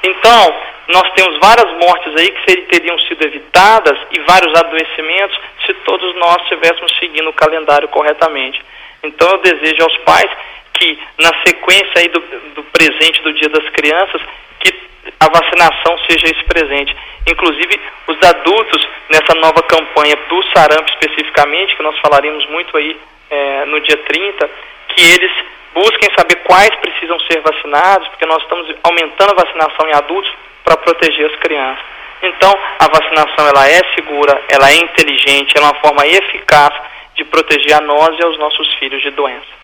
Então, 0.02 0.54
nós 0.88 1.10
temos 1.14 1.38
várias 1.38 1.70
mortes 1.78 2.14
aí 2.16 2.30
que 2.30 2.56
teriam 2.62 2.98
sido 3.00 3.24
evitadas 3.24 3.98
e 4.10 4.20
vários 4.20 4.54
adoecimentos 4.58 5.38
se 5.66 5.74
todos 5.84 6.14
nós 6.16 6.42
estivéssemos 6.42 6.96
seguindo 6.98 7.28
o 7.28 7.32
calendário 7.32 7.88
corretamente. 7.88 8.62
Então, 9.02 9.28
eu 9.30 9.38
desejo 9.38 9.82
aos 9.82 9.96
pais 9.98 10.30
que, 10.74 10.98
na 11.18 11.30
sequência 11.46 11.92
aí 11.96 12.08
do, 12.08 12.20
do 12.54 12.62
presente 12.64 13.22
do 13.22 13.32
Dia 13.32 13.48
das 13.48 13.68
Crianças, 13.70 14.20
que 14.60 14.88
a 15.20 15.28
vacinação 15.28 15.98
seja 16.08 16.26
esse 16.26 16.44
presente. 16.44 16.96
Inclusive, 17.26 17.80
os 18.06 18.16
adultos, 18.22 18.86
nessa 19.10 19.34
nova 19.34 19.62
campanha 19.62 20.16
do 20.28 20.42
sarampo 20.54 20.90
especificamente, 20.90 21.76
que 21.76 21.82
nós 21.82 21.98
falaremos 22.00 22.46
muito 22.46 22.76
aí 22.76 22.96
é, 23.30 23.64
no 23.66 23.80
dia 23.80 23.96
30, 23.96 24.50
que 24.88 25.00
eles 25.02 25.32
busquem 25.74 26.10
saber 26.16 26.36
quais 26.44 26.74
precisam 26.76 27.18
ser 27.20 27.40
vacinados, 27.40 28.08
porque 28.08 28.26
nós 28.26 28.42
estamos 28.42 28.74
aumentando 28.82 29.32
a 29.32 29.44
vacinação 29.44 29.88
em 29.88 29.94
adultos 29.94 30.32
para 30.64 30.76
proteger 30.76 31.26
as 31.26 31.36
crianças. 31.36 31.84
Então, 32.22 32.52
a 32.78 32.88
vacinação 32.88 33.46
ela 33.46 33.68
é 33.68 33.80
segura, 33.94 34.42
ela 34.48 34.70
é 34.70 34.76
inteligente, 34.76 35.54
ela 35.56 35.68
é 35.68 35.70
uma 35.70 35.80
forma 35.80 36.06
eficaz 36.06 36.74
de 37.14 37.24
proteger 37.24 37.74
a 37.74 37.80
nós 37.80 38.18
e 38.18 38.24
aos 38.24 38.38
nossos 38.38 38.74
filhos 38.74 39.00
de 39.02 39.10
doença. 39.10 39.56